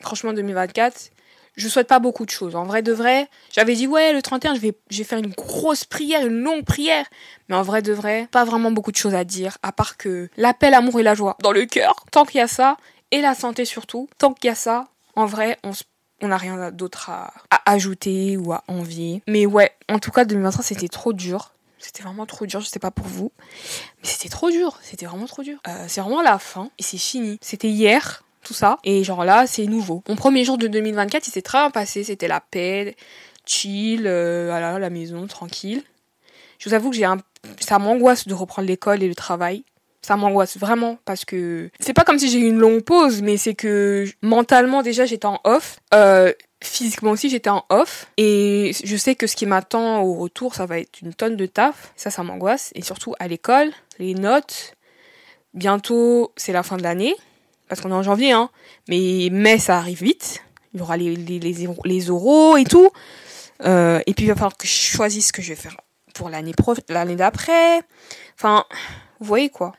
franchement 0.00 0.32
2024 0.32 1.10
je 1.56 1.68
souhaite 1.68 1.88
pas 1.88 1.98
beaucoup 1.98 2.24
de 2.24 2.30
choses 2.30 2.54
en 2.54 2.64
vrai 2.64 2.82
de 2.82 2.92
vrai 2.92 3.28
j'avais 3.52 3.74
dit 3.74 3.86
ouais 3.86 4.12
le 4.12 4.22
31 4.22 4.54
je 4.54 4.60
vais 4.60 5.04
faire 5.04 5.18
une 5.18 5.32
grosse 5.32 5.84
prière 5.84 6.24
une 6.24 6.40
longue 6.40 6.64
prière 6.64 7.04
mais 7.48 7.56
en 7.56 7.62
vrai 7.62 7.82
de 7.82 7.92
vrai 7.92 8.28
pas 8.30 8.44
vraiment 8.44 8.70
beaucoup 8.70 8.92
de 8.92 8.96
choses 8.96 9.14
à 9.14 9.24
dire 9.24 9.58
à 9.62 9.72
part 9.72 9.96
que 9.96 10.28
l'appel 10.36 10.74
amour 10.74 11.00
et 11.00 11.02
la 11.02 11.14
joie 11.14 11.36
dans 11.42 11.52
le 11.52 11.66
cœur 11.66 12.04
tant 12.12 12.24
qu'il 12.24 12.38
y 12.38 12.42
a 12.42 12.48
ça 12.48 12.76
et 13.10 13.20
la 13.20 13.34
santé 13.34 13.64
surtout. 13.64 14.08
Tant 14.18 14.32
qu'il 14.34 14.48
y 14.48 14.50
a 14.50 14.54
ça, 14.54 14.88
en 15.16 15.26
vrai, 15.26 15.58
on 15.64 15.72
on 16.20 16.28
n'a 16.28 16.36
rien 16.36 16.72
d'autre 16.72 17.10
à, 17.10 17.32
à, 17.52 17.70
ajouter 17.70 18.36
ou 18.36 18.52
à 18.52 18.64
envier. 18.66 19.22
Mais 19.28 19.46
ouais, 19.46 19.70
en 19.88 20.00
tout 20.00 20.10
cas, 20.10 20.24
2023, 20.24 20.64
c'était 20.64 20.88
trop 20.88 21.12
dur. 21.12 21.52
C'était 21.78 22.02
vraiment 22.02 22.26
trop 22.26 22.44
dur, 22.44 22.60
je 22.60 22.66
sais 22.66 22.80
pas 22.80 22.90
pour 22.90 23.06
vous. 23.06 23.30
Mais 24.02 24.08
c'était 24.08 24.28
trop 24.28 24.50
dur, 24.50 24.80
c'était 24.82 25.06
vraiment 25.06 25.26
trop 25.26 25.44
dur. 25.44 25.58
Euh, 25.68 25.84
c'est 25.86 26.00
vraiment 26.00 26.20
la 26.20 26.40
fin 26.40 26.70
et 26.76 26.82
c'est 26.82 26.98
fini. 26.98 27.38
C'était 27.40 27.68
hier, 27.68 28.24
ça. 28.54 28.78
Et 28.84 29.04
genre 29.04 29.24
là, 29.24 29.46
c'est 29.46 29.66
nouveau. 29.66 30.02
Mon 30.08 30.16
premier 30.16 30.44
jour 30.44 30.58
de 30.58 30.66
2024, 30.66 31.26
il 31.26 31.30
s'est 31.30 31.42
très 31.42 31.58
bien 31.58 31.70
passé. 31.70 32.04
C'était 32.04 32.28
la 32.28 32.40
paix, 32.40 32.96
chill, 33.46 34.04
euh, 34.06 34.78
la 34.78 34.90
maison, 34.90 35.26
tranquille. 35.26 35.82
Je 36.58 36.68
vous 36.68 36.74
avoue 36.74 36.90
que 36.90 36.96
j'ai 36.96 37.04
un... 37.04 37.18
ça 37.60 37.78
m'angoisse 37.78 38.26
de 38.26 38.34
reprendre 38.34 38.68
l'école 38.68 39.02
et 39.02 39.08
le 39.08 39.14
travail 39.14 39.64
ça 40.08 40.16
m'angoisse 40.16 40.56
vraiment 40.56 40.96
parce 41.04 41.26
que 41.26 41.70
c'est 41.80 41.92
pas 41.92 42.04
comme 42.04 42.18
si 42.18 42.30
j'ai 42.30 42.38
eu 42.38 42.48
une 42.48 42.58
longue 42.58 42.80
pause, 42.82 43.20
mais 43.20 43.36
c'est 43.36 43.54
que 43.54 44.06
mentalement 44.22 44.82
déjà 44.82 45.04
j'étais 45.04 45.26
en 45.26 45.38
off. 45.44 45.80
Euh, 45.92 46.32
physiquement 46.62 47.10
aussi 47.12 47.28
j'étais 47.28 47.50
en 47.50 47.64
off 47.68 48.10
et 48.16 48.72
je 48.82 48.96
sais 48.96 49.14
que 49.14 49.26
ce 49.26 49.36
qui 49.36 49.46
m'attend 49.46 50.00
au 50.02 50.14
retour 50.14 50.54
ça 50.54 50.66
va 50.66 50.78
être 50.80 51.00
une 51.02 51.14
tonne 51.14 51.36
de 51.36 51.46
taf 51.46 51.92
ça 51.94 52.10
ça 52.10 52.24
m'angoisse 52.24 52.72
et 52.74 52.82
surtout 52.82 53.14
à 53.20 53.28
l'école 53.28 53.70
les 54.00 54.14
notes 54.14 54.74
bientôt 55.54 56.32
c'est 56.36 56.52
la 56.52 56.64
fin 56.64 56.76
de 56.76 56.82
l'année 56.82 57.14
parce 57.68 57.80
qu'on 57.80 57.90
est 57.90 57.94
en 57.94 58.02
janvier 58.02 58.32
hein. 58.32 58.50
Mais 58.88 59.28
mai 59.30 59.58
ça 59.58 59.76
arrive 59.78 60.02
vite. 60.02 60.42
Il 60.74 60.80
y 60.80 60.82
aura 60.82 60.96
les 60.96 61.16
les, 61.16 62.10
oraux 62.10 62.56
et 62.56 62.64
tout. 62.64 62.90
Euh, 63.64 64.00
et 64.06 64.14
puis 64.14 64.26
il 64.26 64.28
va 64.28 64.34
falloir 64.34 64.56
que 64.56 64.66
je 64.66 64.72
choisisse 64.72 65.28
ce 65.28 65.32
que 65.32 65.42
je 65.42 65.50
vais 65.50 65.56
faire 65.56 65.76
pour 66.14 66.28
l'année 66.28 66.52
l'année 66.88 67.16
d'après. 67.16 67.80
Enfin 68.36 68.64
vous 69.20 69.26
voyez 69.26 69.50
quoi 69.50 69.74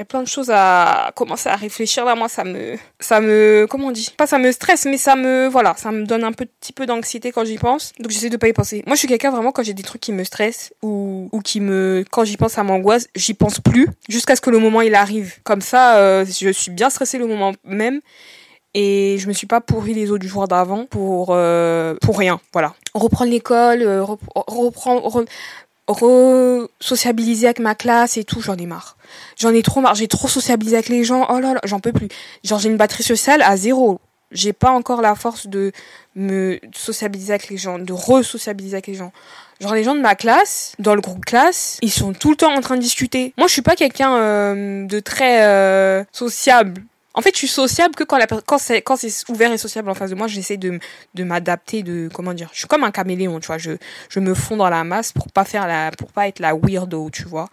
y 0.00 0.02
a 0.02 0.06
plein 0.06 0.22
de 0.22 0.28
choses 0.28 0.50
à 0.50 1.12
commencer 1.14 1.48
à 1.50 1.56
réfléchir. 1.56 2.04
Là 2.06 2.14
moi 2.14 2.28
ça 2.28 2.42
me 2.42 2.76
ça 2.98 3.20
me 3.20 3.66
comment 3.68 3.88
on 3.88 3.90
dit? 3.90 4.08
Pas 4.16 4.26
ça 4.26 4.38
me 4.38 4.50
stresse 4.50 4.86
mais 4.86 4.96
ça 4.96 5.14
me 5.14 5.46
voilà 5.46 5.74
ça 5.76 5.92
me 5.92 6.04
donne 6.04 6.24
un 6.24 6.32
petit 6.32 6.72
peu 6.72 6.86
d'anxiété 6.86 7.32
quand 7.32 7.44
j'y 7.44 7.58
pense. 7.58 7.92
Donc 8.00 8.10
j'essaie 8.10 8.30
de 8.30 8.36
pas 8.38 8.48
y 8.48 8.52
penser. 8.52 8.82
Moi 8.86 8.94
je 8.94 9.00
suis 9.00 9.08
quelqu'un 9.08 9.30
vraiment 9.30 9.52
quand 9.52 9.62
j'ai 9.62 9.74
des 9.74 9.82
trucs 9.82 10.00
qui 10.00 10.12
me 10.12 10.24
stressent 10.24 10.72
ou 10.82 11.28
ou 11.32 11.40
qui 11.40 11.60
me 11.60 12.04
quand 12.10 12.24
j'y 12.24 12.38
pense 12.38 12.52
ça 12.52 12.62
m'angoisse 12.62 13.08
j'y 13.14 13.34
pense 13.34 13.60
plus 13.60 13.88
jusqu'à 14.08 14.36
ce 14.36 14.40
que 14.40 14.50
le 14.50 14.58
moment 14.58 14.80
il 14.80 14.94
arrive. 14.94 15.34
Comme 15.44 15.60
ça 15.60 15.96
euh, 15.96 16.24
je 16.24 16.50
suis 16.50 16.70
bien 16.70 16.88
stressée 16.88 17.18
le 17.18 17.26
moment 17.26 17.52
même 17.64 18.00
et 18.72 19.16
je 19.18 19.26
me 19.28 19.32
suis 19.34 19.48
pas 19.48 19.60
pourri 19.60 19.92
les 19.92 20.10
autres 20.10 20.20
du 20.20 20.28
jour 20.28 20.48
d'avant 20.48 20.86
pour 20.86 21.28
euh, 21.30 21.94
pour 22.00 22.16
rien. 22.16 22.40
Voilà. 22.54 22.74
Reprendre 22.94 23.30
l'école 23.30 23.82
euh, 23.82 24.02
reprendre 24.34 25.26
re-sociabiliser 25.92 27.46
avec 27.46 27.58
ma 27.58 27.74
classe 27.74 28.16
et 28.16 28.24
tout, 28.24 28.40
j'en 28.40 28.56
ai 28.56 28.66
marre. 28.66 28.96
J'en 29.38 29.52
ai 29.52 29.62
trop 29.62 29.80
marre, 29.80 29.94
j'ai 29.94 30.08
trop 30.08 30.28
sociabilisé 30.28 30.76
avec 30.76 30.88
les 30.88 31.04
gens, 31.04 31.26
oh 31.30 31.40
là 31.40 31.54
là, 31.54 31.60
j'en 31.64 31.80
peux 31.80 31.92
plus. 31.92 32.08
Genre 32.44 32.58
j'ai 32.58 32.68
une 32.68 32.76
batterie 32.76 33.02
sociale 33.02 33.42
à 33.42 33.56
zéro. 33.56 34.00
J'ai 34.32 34.52
pas 34.52 34.70
encore 34.70 35.02
la 35.02 35.16
force 35.16 35.48
de 35.48 35.72
me 36.14 36.60
sociabiliser 36.72 37.32
avec 37.32 37.48
les 37.48 37.56
gens, 37.56 37.78
de 37.78 37.92
re-sociabiliser 37.92 38.74
avec 38.74 38.86
les 38.86 38.94
gens. 38.94 39.12
Genre 39.60 39.74
les 39.74 39.82
gens 39.82 39.94
de 39.94 40.00
ma 40.00 40.14
classe, 40.14 40.74
dans 40.78 40.94
le 40.94 41.00
groupe 41.00 41.24
classe, 41.24 41.78
ils 41.82 41.90
sont 41.90 42.12
tout 42.12 42.30
le 42.30 42.36
temps 42.36 42.54
en 42.54 42.60
train 42.60 42.76
de 42.76 42.80
discuter. 42.80 43.34
Moi 43.36 43.46
je 43.48 43.52
suis 43.52 43.62
pas 43.62 43.76
quelqu'un 43.76 44.14
euh, 44.14 44.86
de 44.86 45.00
très 45.00 45.44
euh, 45.44 46.04
sociable 46.12 46.82
en 47.14 47.22
fait, 47.22 47.32
je 47.32 47.38
suis 47.38 47.48
sociable 47.48 47.94
que 47.94 48.04
quand 48.04 48.18
la 48.18 48.26
quand 48.26 48.58
c'est 48.58 48.82
quand 48.82 48.96
c'est 48.96 49.28
ouvert 49.28 49.52
et 49.52 49.58
sociable 49.58 49.90
en 49.90 49.94
face 49.94 50.10
de 50.10 50.14
moi, 50.14 50.28
j'essaie 50.28 50.56
de 50.56 50.78
de 51.14 51.24
m'adapter 51.24 51.82
de 51.82 52.08
comment 52.12 52.34
dire. 52.34 52.50
Je 52.52 52.58
suis 52.58 52.68
comme 52.68 52.84
un 52.84 52.90
caméléon, 52.92 53.40
tu 53.40 53.48
vois, 53.48 53.58
je 53.58 53.72
je 54.08 54.20
me 54.20 54.34
fonds 54.34 54.56
dans 54.56 54.68
la 54.68 54.84
masse 54.84 55.12
pour 55.12 55.30
pas 55.32 55.44
faire 55.44 55.66
la 55.66 55.90
pour 55.90 56.12
pas 56.12 56.28
être 56.28 56.38
la 56.38 56.54
weirdo, 56.54 57.10
tu 57.10 57.24
vois. 57.24 57.48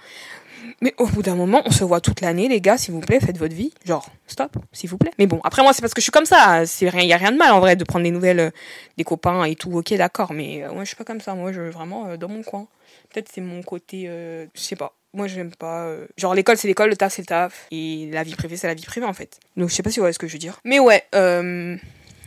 Mais 0.81 0.93
au 0.97 1.05
bout 1.07 1.23
d'un 1.23 1.35
moment, 1.35 1.61
on 1.65 1.71
se 1.71 1.83
voit 1.83 2.01
toute 2.01 2.21
l'année, 2.21 2.47
les 2.47 2.61
gars, 2.61 2.77
s'il 2.77 2.93
vous 2.93 2.99
plaît, 2.99 3.19
faites 3.19 3.37
votre 3.37 3.55
vie. 3.55 3.73
Genre, 3.85 4.05
stop, 4.27 4.57
s'il 4.71 4.89
vous 4.89 4.97
plaît. 4.97 5.11
Mais 5.17 5.25
bon, 5.25 5.39
après 5.43 5.63
moi, 5.63 5.73
c'est 5.73 5.81
parce 5.81 5.93
que 5.93 6.01
je 6.01 6.03
suis 6.03 6.11
comme 6.11 6.25
ça. 6.25 6.65
C'est 6.65 6.89
rien, 6.89 7.03
y 7.03 7.13
a 7.13 7.17
rien 7.17 7.31
de 7.31 7.37
mal 7.37 7.51
en 7.51 7.59
vrai 7.59 7.75
de 7.75 7.83
prendre 7.83 8.03
des 8.03 8.11
nouvelles 8.11 8.39
euh, 8.39 8.49
des 8.97 9.03
copains 9.03 9.43
et 9.45 9.55
tout. 9.55 9.71
Ok, 9.75 9.93
d'accord, 9.93 10.33
mais 10.33 10.63
euh, 10.63 10.71
moi, 10.71 10.83
je 10.83 10.89
suis 10.89 10.95
pas 10.95 11.03
comme 11.03 11.21
ça. 11.21 11.33
Moi, 11.35 11.51
je 11.51 11.61
vraiment 11.61 12.07
euh, 12.07 12.17
dans 12.17 12.29
mon 12.29 12.43
coin. 12.43 12.67
Peut-être 13.11 13.29
c'est 13.33 13.41
mon 13.41 13.63
côté, 13.63 14.05
je 14.07 14.61
sais 14.61 14.75
pas 14.75 14.96
moi 15.13 15.27
j'aime 15.27 15.53
pas 15.53 15.85
euh, 15.85 16.05
genre 16.17 16.35
l'école 16.35 16.57
c'est 16.57 16.67
l'école 16.67 16.89
le 16.89 16.97
taf 16.97 17.13
c'est 17.13 17.21
le 17.21 17.27
taf 17.27 17.67
et 17.71 18.09
la 18.11 18.23
vie 18.23 18.35
privée 18.35 18.57
c'est 18.57 18.67
la 18.67 18.73
vie 18.73 18.85
privée 18.85 19.05
en 19.05 19.13
fait. 19.13 19.39
Donc 19.55 19.69
je 19.69 19.75
sais 19.75 19.83
pas 19.83 19.89
si 19.89 19.99
vous 19.99 20.03
voyez 20.03 20.13
ce 20.13 20.19
que 20.19 20.27
je 20.27 20.33
veux 20.33 20.39
dire. 20.39 20.59
Mais 20.63 20.79
ouais 20.79 21.03
euh, 21.15 21.75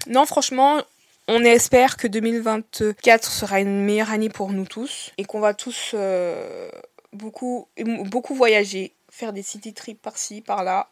non 0.07 0.27
franchement 0.27 0.81
on 1.29 1.45
espère 1.45 1.97
que 1.97 2.09
2024 2.09 3.31
sera 3.31 3.61
une 3.61 3.85
meilleure 3.85 4.11
année 4.11 4.29
pour 4.29 4.51
nous 4.51 4.67
tous 4.67 5.13
et 5.19 5.25
qu'on 5.25 5.41
va 5.41 5.55
tous 5.55 5.93
euh, 5.95 6.71
beaucoup 7.13 7.69
beaucoup 7.77 8.35
voyager 8.35 8.93
faire 9.11 9.33
des 9.33 9.43
city 9.43 9.73
trips 9.73 10.01
par-ci 10.01 10.41
par-là 10.41 10.89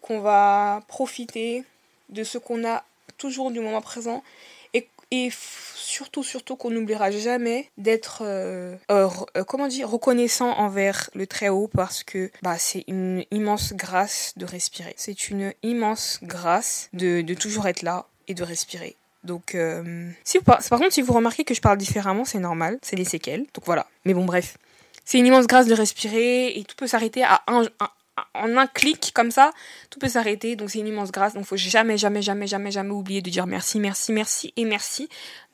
qu'on 0.00 0.20
va 0.20 0.80
profiter 0.88 1.64
de 2.10 2.22
ce 2.22 2.38
qu'on 2.38 2.66
a 2.66 2.84
toujours 3.18 3.50
du 3.50 3.60
moment 3.60 3.80
présent 3.80 4.22
et, 5.14 5.30
surtout, 5.84 6.24
surtout 6.24 6.56
qu'on 6.56 6.70
n'oubliera 6.70 7.10
jamais 7.10 7.70
d'être, 7.78 8.22
euh, 8.24 8.74
euh, 8.90 9.08
euh, 9.36 9.44
comment 9.44 9.68
reconnaissant 9.84 10.50
envers 10.50 11.10
le 11.14 11.26
Très-Haut 11.26 11.68
parce 11.68 12.02
que 12.02 12.30
bah, 12.42 12.56
c'est 12.58 12.84
une 12.88 13.24
immense 13.30 13.74
grâce 13.74 14.32
de 14.36 14.44
respirer. 14.44 14.94
C'est 14.96 15.28
une 15.28 15.52
immense 15.62 16.18
grâce 16.22 16.88
de, 16.92 17.22
toujours 17.34 17.68
être 17.68 17.82
là 17.82 18.06
et 18.26 18.34
de 18.34 18.42
respirer. 18.42 18.96
Donc, 19.22 19.56
si 20.22 20.38
par, 20.40 20.60
contre, 20.68 20.92
si 20.92 21.00
vous 21.00 21.14
remarquez 21.14 21.44
que 21.44 21.54
je 21.54 21.62
parle 21.62 21.78
différemment, 21.78 22.26
c'est 22.26 22.38
normal, 22.38 22.78
c'est 22.82 22.96
les 22.96 23.06
séquelles. 23.06 23.46
Donc 23.54 23.64
voilà. 23.64 23.86
Mais 24.04 24.12
bon, 24.12 24.26
bref. 24.26 24.58
C'est 25.06 25.18
une 25.18 25.26
immense 25.26 25.46
grâce 25.46 25.66
de 25.66 25.74
respirer 25.74 26.58
et 26.58 26.64
tout 26.64 26.76
peut 26.76 26.86
s'arrêter 26.86 27.22
à 27.22 27.42
un, 27.46 27.64
en 28.34 28.56
un 28.56 28.66
clic 28.66 29.12
comme 29.14 29.30
ça, 29.30 29.52
tout 29.90 29.98
peut 29.98 30.08
s'arrêter. 30.08 30.56
Donc 30.56 30.70
c'est 30.70 30.78
une 30.78 30.86
immense 30.86 31.10
grâce. 31.10 31.34
Donc 31.34 31.44
faut 31.44 31.56
jamais, 31.56 31.98
jamais, 31.98 32.22
jamais, 32.22 32.46
jamais, 32.46 32.70
jamais 32.70 32.90
oublier 32.90 33.22
de 33.22 33.30
dire 33.30 33.46
merci, 33.46 33.78
merci, 33.80 34.12
merci 34.12 34.52
et 34.56 34.64
merci. 34.64 35.08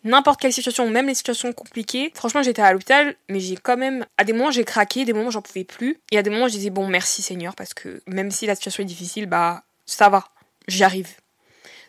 N'importe 0.04 0.40
quelle 0.40 0.52
situation, 0.52 0.88
même 0.88 1.06
les 1.06 1.14
situations 1.14 1.52
compliquées. 1.52 2.10
Franchement, 2.14 2.42
j'étais 2.42 2.62
à 2.62 2.72
l'hôpital, 2.72 3.14
mais 3.28 3.40
j'ai 3.40 3.56
quand 3.56 3.76
même, 3.76 4.06
à 4.16 4.24
des 4.24 4.32
moments 4.32 4.50
j'ai 4.50 4.64
craqué, 4.64 5.04
des 5.04 5.12
moments 5.12 5.30
j'en 5.30 5.42
pouvais 5.42 5.64
plus. 5.64 5.98
Et 6.10 6.18
à 6.18 6.22
des 6.22 6.30
moments 6.30 6.48
je 6.48 6.52
disais 6.52 6.70
bon 6.70 6.86
merci 6.86 7.22
Seigneur 7.22 7.54
parce 7.54 7.74
que 7.74 8.02
même 8.06 8.30
si 8.30 8.46
la 8.46 8.54
situation 8.54 8.82
est 8.82 8.86
difficile, 8.86 9.26
bah 9.26 9.62
ça 9.86 10.08
va, 10.08 10.24
j'y 10.68 10.84
arrive. 10.84 11.08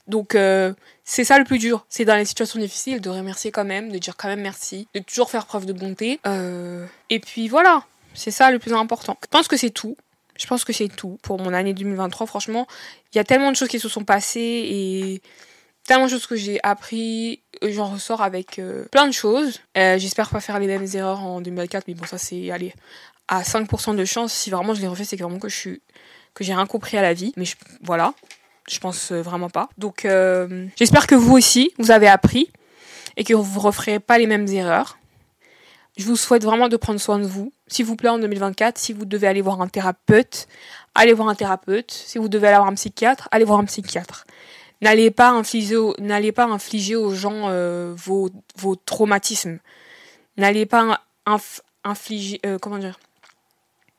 Donc 0.08 0.36
euh, 0.36 0.74
c'est 1.04 1.24
ça 1.24 1.38
le 1.38 1.46
plus 1.46 1.58
dur, 1.58 1.86
c'est 1.90 2.06
dans 2.06 2.16
les 2.16 2.26
situations 2.26 2.60
difficiles 2.60 3.02
de 3.02 3.10
remercier 3.10 3.52
quand 3.52 3.66
même, 3.66 3.92
de 3.92 3.98
dire 3.98 4.18
quand 4.18 4.28
même 4.28 4.42
merci, 4.42 4.88
de 4.94 5.00
toujours 5.00 5.30
faire 5.30 5.46
preuve 5.46 5.66
de 5.66 5.74
bonté. 5.74 6.20
Euh, 6.26 6.86
et 7.10 7.20
puis 7.20 7.48
voilà, 7.48 7.86
c'est 8.14 8.32
ça 8.32 8.52
le 8.52 8.60
plus 8.60 8.74
important. 8.74 9.18
Je 9.24 9.28
pense 9.28 9.48
que 9.48 9.58
c'est 9.58 9.70
tout. 9.70 9.96
Je 10.38 10.48
pense 10.48 10.64
que 10.64 10.74
c'est 10.74 10.88
tout 10.88 11.18
pour 11.22 11.40
mon 11.40 11.54
année 11.54 11.74
2023. 11.74 12.28
Franchement, 12.28 12.68
il 13.14 13.18
y 13.18 13.20
a 13.20 13.24
tellement 13.24 13.52
de 13.52 13.56
choses 13.56 13.68
qui 13.68 13.80
se 13.80 13.90
sont 13.90 14.04
passées 14.04 14.40
et 14.40 15.22
tellement 15.86 16.06
de 16.06 16.12
choses 16.12 16.28
que 16.28 16.36
j'ai 16.36 16.60
appris. 16.64 17.42
J'en 17.62 17.88
ressors 17.88 18.22
avec 18.22 18.60
euh, 18.60 18.86
plein 18.92 19.08
de 19.08 19.12
choses. 19.12 19.60
Euh, 19.78 19.98
j'espère 19.98 20.30
pas 20.30 20.40
faire 20.40 20.60
les 20.60 20.68
mêmes 20.68 20.88
erreurs 20.94 21.22
en 21.22 21.42
2024, 21.42 21.88
mais 21.88 21.94
bon, 21.94 22.06
ça 22.06 22.18
c'est 22.18 22.52
aller 22.52 22.74
à 23.28 23.44
5% 23.44 23.96
de 23.96 24.06
chance. 24.06 24.34
Si 24.34 24.50
vraiment 24.50 24.74
je 24.74 24.82
les 24.82 24.88
refais, 24.88 25.06
c'est 25.06 25.18
vraiment 25.18 25.40
que 25.40 25.50
je 25.50 25.56
suis 25.56 25.82
que 26.34 26.44
j'ai 26.44 26.54
rien 26.54 26.66
compris 26.66 26.98
à 26.98 27.02
la 27.02 27.14
vie. 27.14 27.34
Mais 27.36 27.46
voilà, 27.84 28.14
je 28.70 28.80
pense 28.80 29.12
euh, 29.12 29.22
vraiment 29.22 29.50
pas. 29.50 29.70
Donc 29.78 30.08
j'espère 30.78 31.08
que 31.08 31.16
vous 31.16 31.36
aussi, 31.36 31.72
vous 31.78 31.92
avez 31.92 32.08
appris 32.08 32.50
et 33.18 33.24
que 33.24 33.34
vous 33.34 33.60
referez 33.60 34.00
pas 34.00 34.18
les 34.18 34.28
mêmes 34.28 34.48
erreurs. 34.48 34.98
Je 35.98 36.06
vous 36.06 36.16
souhaite 36.16 36.44
vraiment 36.44 36.70
de 36.70 36.78
prendre 36.78 37.00
soin 37.00 37.20
de 37.20 37.26
vous. 37.26 37.52
S'il 37.68 37.86
vous 37.86 37.96
plaît, 37.96 38.10
en 38.10 38.20
2024, 38.20 38.78
si 38.78 38.94
vous 38.94 39.06
devez 39.06 39.28
aller 39.28 39.42
voir 39.42 39.62
un 39.62 39.68
thérapeute, 39.68 40.48
allez 40.96 41.14
voir 41.14 41.28
un 41.28 41.36
thérapeute. 41.36 41.92
Si 41.92 42.18
vous 42.18 42.30
devez 42.30 42.48
aller 42.48 42.58
voir 42.58 42.70
un 42.70 42.76
psychiatre, 42.76 43.28
allez 43.32 43.46
voir 43.46 43.60
un 43.60 43.66
psychiatre. 43.66 44.26
N'allez 44.82 45.12
pas 45.12 45.30
infliger, 45.30 45.76
aux 46.96 47.14
gens 47.14 47.50
euh, 47.50 47.94
vos, 47.96 48.30
vos 48.56 48.76
traumatismes. 48.76 49.60
N'allez 50.38 50.66
pas 50.66 51.02
infliger, 51.84 52.40
euh, 52.46 52.58
comment 52.58 52.80
dire, 52.80 53.00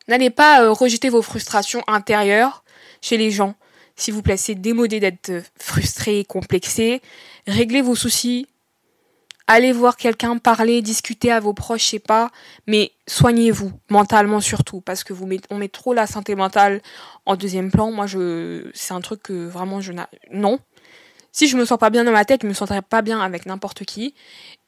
n'allez 0.09 0.31
pas 0.31 0.63
euh, 0.63 0.73
rejeter 0.73 1.09
vos 1.09 1.23
frustrations 1.23 1.85
intérieures 1.87 2.65
chez 3.01 3.17
les 3.17 3.31
gens. 3.31 3.55
S'il 3.95 4.15
vous 4.15 4.23
plaît, 4.23 4.37
c'est 4.37 4.55
démodé 4.55 4.99
d'être 4.99 5.31
frustré, 5.57 6.25
complexé. 6.25 7.03
Réglez 7.47 7.83
vos 7.83 7.95
soucis 7.95 8.49
allez 9.47 9.73
voir 9.73 9.97
quelqu'un 9.97 10.39
parler, 10.39 10.83
discuter 10.83 11.31
à 11.31 11.41
vos 11.41 11.53
proches, 11.53 11.85
je 11.85 11.89
sais 11.91 11.99
pas, 11.99 12.31
mais 12.67 12.93
soignez-vous 13.07 13.73
mentalement 13.91 14.41
surtout 14.41 14.81
parce 14.81 15.05
que 15.05 15.13
vous 15.13 15.27
met, 15.27 15.41
on 15.51 15.57
met 15.57 15.69
trop 15.69 15.95
la 15.95 16.07
santé 16.07 16.35
mentale 16.35 16.81
en 17.27 17.37
deuxième 17.37 17.71
plan. 17.71 17.91
Moi, 17.91 18.07
je, 18.07 18.71
c'est 18.75 18.95
un 18.95 19.01
truc 19.01 19.23
que 19.23 19.47
vraiment 19.47 19.81
je 19.81 19.93
non. 20.33 20.59
Si 21.33 21.49
je 21.49 21.57
me 21.57 21.65
sens 21.65 21.79
pas 21.79 21.89
bien 21.89 22.05
dans 22.05 22.13
ma 22.13 22.27
tête, 22.27 22.43
je 22.43 22.47
me 22.47 22.53
sentirais 22.53 22.83
pas 22.83 23.01
bien 23.01 23.21
avec 23.21 23.47
n'importe 23.47 23.85
qui. 23.85 24.15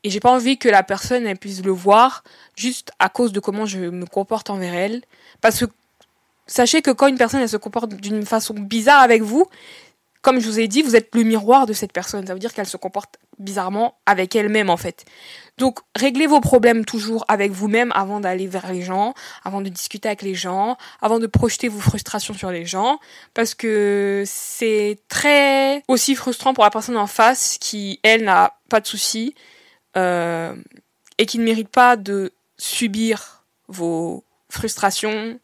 Et 0.02 0.10
j'ai 0.10 0.20
pas 0.20 0.30
envie 0.30 0.58
que 0.58 0.68
la 0.68 0.82
personne 0.82 1.36
puisse 1.36 1.62
le 1.62 1.72
voir 1.72 2.24
juste 2.56 2.90
à 2.98 3.08
cause 3.10 3.32
de 3.32 3.40
comment 3.40 3.66
je 3.66 3.78
me 3.78 4.06
comporte 4.06 4.48
envers 4.48 4.74
elle. 4.74 5.02
Parce 5.42 5.60
que 5.60 5.66
sachez 6.46 6.80
que 6.80 6.90
quand 6.90 7.06
une 7.06 7.18
personne 7.18 7.40
elle 7.40 7.48
se 7.48 7.58
comporte 7.58 7.94
d'une 7.94 8.24
façon 8.24 8.54
bizarre 8.54 9.00
avec 9.00 9.22
vous, 9.22 9.46
comme 10.24 10.40
je 10.40 10.46
vous 10.46 10.58
ai 10.58 10.68
dit, 10.68 10.80
vous 10.80 10.96
êtes 10.96 11.14
le 11.14 11.22
miroir 11.22 11.66
de 11.66 11.74
cette 11.74 11.92
personne. 11.92 12.26
Ça 12.26 12.32
veut 12.32 12.40
dire 12.40 12.54
qu'elle 12.54 12.66
se 12.66 12.78
comporte 12.78 13.18
bizarrement 13.38 13.98
avec 14.06 14.34
elle-même 14.34 14.70
en 14.70 14.78
fait. 14.78 15.04
Donc 15.58 15.80
réglez 15.94 16.26
vos 16.26 16.40
problèmes 16.40 16.86
toujours 16.86 17.26
avec 17.28 17.52
vous-même 17.52 17.92
avant 17.94 18.20
d'aller 18.20 18.46
vers 18.46 18.72
les 18.72 18.80
gens, 18.80 19.12
avant 19.44 19.60
de 19.60 19.68
discuter 19.68 20.08
avec 20.08 20.22
les 20.22 20.34
gens, 20.34 20.78
avant 21.02 21.18
de 21.18 21.26
projeter 21.26 21.68
vos 21.68 21.78
frustrations 21.78 22.32
sur 22.32 22.50
les 22.50 22.64
gens, 22.64 23.00
parce 23.34 23.54
que 23.54 24.24
c'est 24.26 24.98
très 25.08 25.82
aussi 25.88 26.14
frustrant 26.14 26.54
pour 26.54 26.64
la 26.64 26.70
personne 26.70 26.96
en 26.96 27.06
face 27.06 27.58
qui, 27.60 28.00
elle, 28.02 28.24
n'a 28.24 28.54
pas 28.70 28.80
de 28.80 28.86
soucis 28.86 29.34
euh, 29.98 30.56
et 31.18 31.26
qui 31.26 31.38
ne 31.38 31.44
mérite 31.44 31.68
pas 31.68 31.96
de 31.96 32.32
subir 32.56 33.44
vos 33.68 34.24
frustrations, 34.48 35.38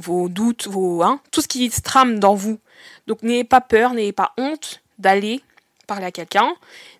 vos 0.00 0.28
doutes, 0.28 0.66
vos 0.66 1.02
hein, 1.02 1.20
tout 1.30 1.40
ce 1.40 1.48
qui 1.48 1.70
se 1.70 1.80
trame 1.80 2.18
dans 2.18 2.34
vous. 2.34 2.58
Donc 3.06 3.22
n'ayez 3.22 3.44
pas 3.44 3.60
peur, 3.60 3.94
n'ayez 3.94 4.12
pas 4.12 4.32
honte 4.36 4.82
d'aller 4.98 5.42
parler 5.86 6.06
à 6.06 6.12
quelqu'un, 6.12 6.54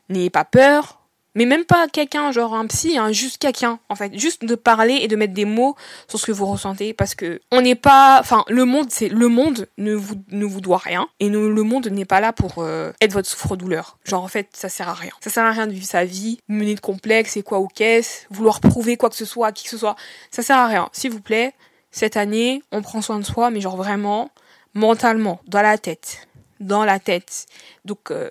n'ayez 0.08 0.30
pas 0.30 0.44
peur 0.44 1.00
mais 1.34 1.46
même 1.46 1.64
pas 1.64 1.86
quelqu'un, 1.86 2.32
genre 2.32 2.54
un 2.54 2.66
psy, 2.66 2.98
hein, 2.98 3.12
juste 3.12 3.38
quelqu'un, 3.38 3.78
en 3.88 3.94
fait. 3.94 4.18
Juste 4.18 4.44
de 4.44 4.54
parler 4.54 4.94
et 4.94 5.08
de 5.08 5.14
mettre 5.14 5.32
des 5.32 5.44
mots 5.44 5.76
sur 6.08 6.18
ce 6.18 6.26
que 6.26 6.32
vous 6.32 6.46
ressentez, 6.46 6.92
parce 6.92 7.14
que 7.14 7.40
on 7.52 7.60
n'est 7.60 7.76
pas, 7.76 8.18
enfin, 8.20 8.44
le 8.48 8.64
monde, 8.64 8.88
c'est, 8.90 9.08
le 9.08 9.28
monde 9.28 9.68
ne 9.78 9.94
vous, 9.94 10.16
ne 10.30 10.44
vous 10.44 10.60
doit 10.60 10.78
rien, 10.78 11.08
et 11.20 11.28
le 11.28 11.62
monde 11.62 11.86
n'est 11.86 12.04
pas 12.04 12.20
là 12.20 12.32
pour 12.32 12.54
euh, 12.58 12.92
être 13.00 13.12
votre 13.12 13.28
souffre-douleur. 13.28 13.98
Genre, 14.04 14.24
en 14.24 14.28
fait, 14.28 14.48
ça 14.52 14.68
sert 14.68 14.88
à 14.88 14.94
rien. 14.94 15.12
Ça 15.20 15.30
sert 15.30 15.44
à 15.44 15.52
rien 15.52 15.66
de 15.66 15.72
vivre 15.72 15.86
sa 15.86 16.04
vie, 16.04 16.38
mener 16.48 16.74
de 16.74 16.80
complexe, 16.80 17.36
et 17.36 17.42
quoi 17.42 17.60
ou 17.60 17.68
qu'est-ce, 17.68 18.26
vouloir 18.30 18.60
prouver 18.60 18.96
quoi 18.96 19.08
que 19.08 19.16
ce 19.16 19.24
soit 19.24 19.48
à 19.48 19.52
qui 19.52 19.64
que 19.64 19.70
ce 19.70 19.78
soit. 19.78 19.96
Ça 20.30 20.42
sert 20.42 20.56
à 20.56 20.66
rien. 20.66 20.88
S'il 20.92 21.12
vous 21.12 21.20
plaît, 21.20 21.54
cette 21.90 22.16
année, 22.16 22.62
on 22.72 22.82
prend 22.82 23.02
soin 23.02 23.18
de 23.18 23.24
soi, 23.24 23.50
mais 23.50 23.60
genre 23.60 23.76
vraiment, 23.76 24.30
mentalement, 24.74 25.40
dans 25.46 25.62
la 25.62 25.78
tête. 25.78 26.28
Dans 26.60 26.84
la 26.84 26.98
tête. 26.98 27.46
Donc, 27.84 28.10
euh, 28.10 28.30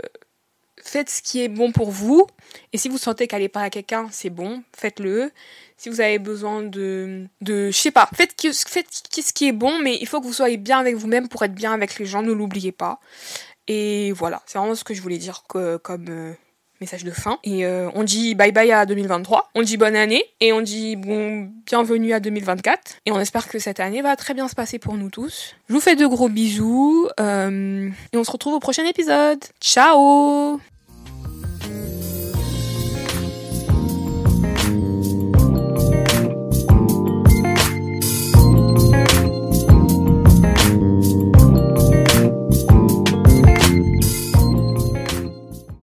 faites 0.81 1.09
ce 1.09 1.21
qui 1.21 1.41
est 1.41 1.47
bon 1.47 1.71
pour 1.71 1.91
vous. 1.91 2.27
Et 2.73 2.77
si 2.77 2.89
vous 2.89 2.97
sentez 2.97 3.27
qu'aller 3.27 3.49
parler 3.49 3.67
à 3.67 3.69
quelqu'un, 3.69 4.07
c'est 4.11 4.29
bon, 4.29 4.63
faites-le. 4.75 5.31
Si 5.77 5.89
vous 5.89 6.01
avez 6.01 6.19
besoin 6.19 6.61
de, 6.61 7.25
de, 7.41 7.71
je 7.71 7.77
sais 7.77 7.91
pas, 7.91 8.09
faites, 8.13 8.33
faites 8.67 8.87
ce 8.91 9.33
qui 9.33 9.47
est 9.47 9.53
bon, 9.53 9.79
mais 9.79 9.97
il 10.01 10.07
faut 10.07 10.19
que 10.19 10.25
vous 10.25 10.33
soyez 10.33 10.57
bien 10.57 10.79
avec 10.79 10.95
vous-même 10.95 11.29
pour 11.29 11.43
être 11.43 11.55
bien 11.55 11.71
avec 11.73 11.97
les 11.99 12.05
gens, 12.05 12.21
ne 12.21 12.33
l'oubliez 12.33 12.71
pas. 12.71 12.99
Et 13.67 14.11
voilà, 14.13 14.41
c'est 14.45 14.57
vraiment 14.57 14.75
ce 14.75 14.83
que 14.83 14.93
je 14.93 15.01
voulais 15.01 15.17
dire 15.17 15.43
comme 15.47 16.05
euh, 16.09 16.33
message 16.81 17.03
de 17.03 17.11
fin. 17.11 17.39
Et 17.43 17.65
euh, 17.65 17.89
on 17.95 18.03
dit 18.03 18.35
bye 18.35 18.51
bye 18.51 18.71
à 18.71 18.85
2023, 18.85 19.49
on 19.55 19.61
dit 19.61 19.77
bonne 19.77 19.95
année, 19.95 20.23
et 20.39 20.53
on 20.53 20.61
dit 20.61 20.95
bon 20.95 21.49
bienvenue 21.65 22.13
à 22.13 22.19
2024. 22.19 22.97
Et 23.05 23.11
on 23.11 23.19
espère 23.19 23.47
que 23.47 23.59
cette 23.59 23.79
année 23.79 24.01
va 24.01 24.15
très 24.15 24.33
bien 24.33 24.47
se 24.47 24.55
passer 24.55 24.79
pour 24.79 24.95
nous 24.95 25.09
tous. 25.09 25.55
Je 25.67 25.73
vous 25.73 25.81
fais 25.81 25.95
de 25.95 26.05
gros 26.05 26.29
bisous, 26.29 27.07
euh, 27.19 27.89
et 28.13 28.17
on 28.17 28.23
se 28.23 28.31
retrouve 28.31 28.53
au 28.53 28.59
prochain 28.59 28.85
épisode. 28.85 29.43
Ciao 29.61 30.59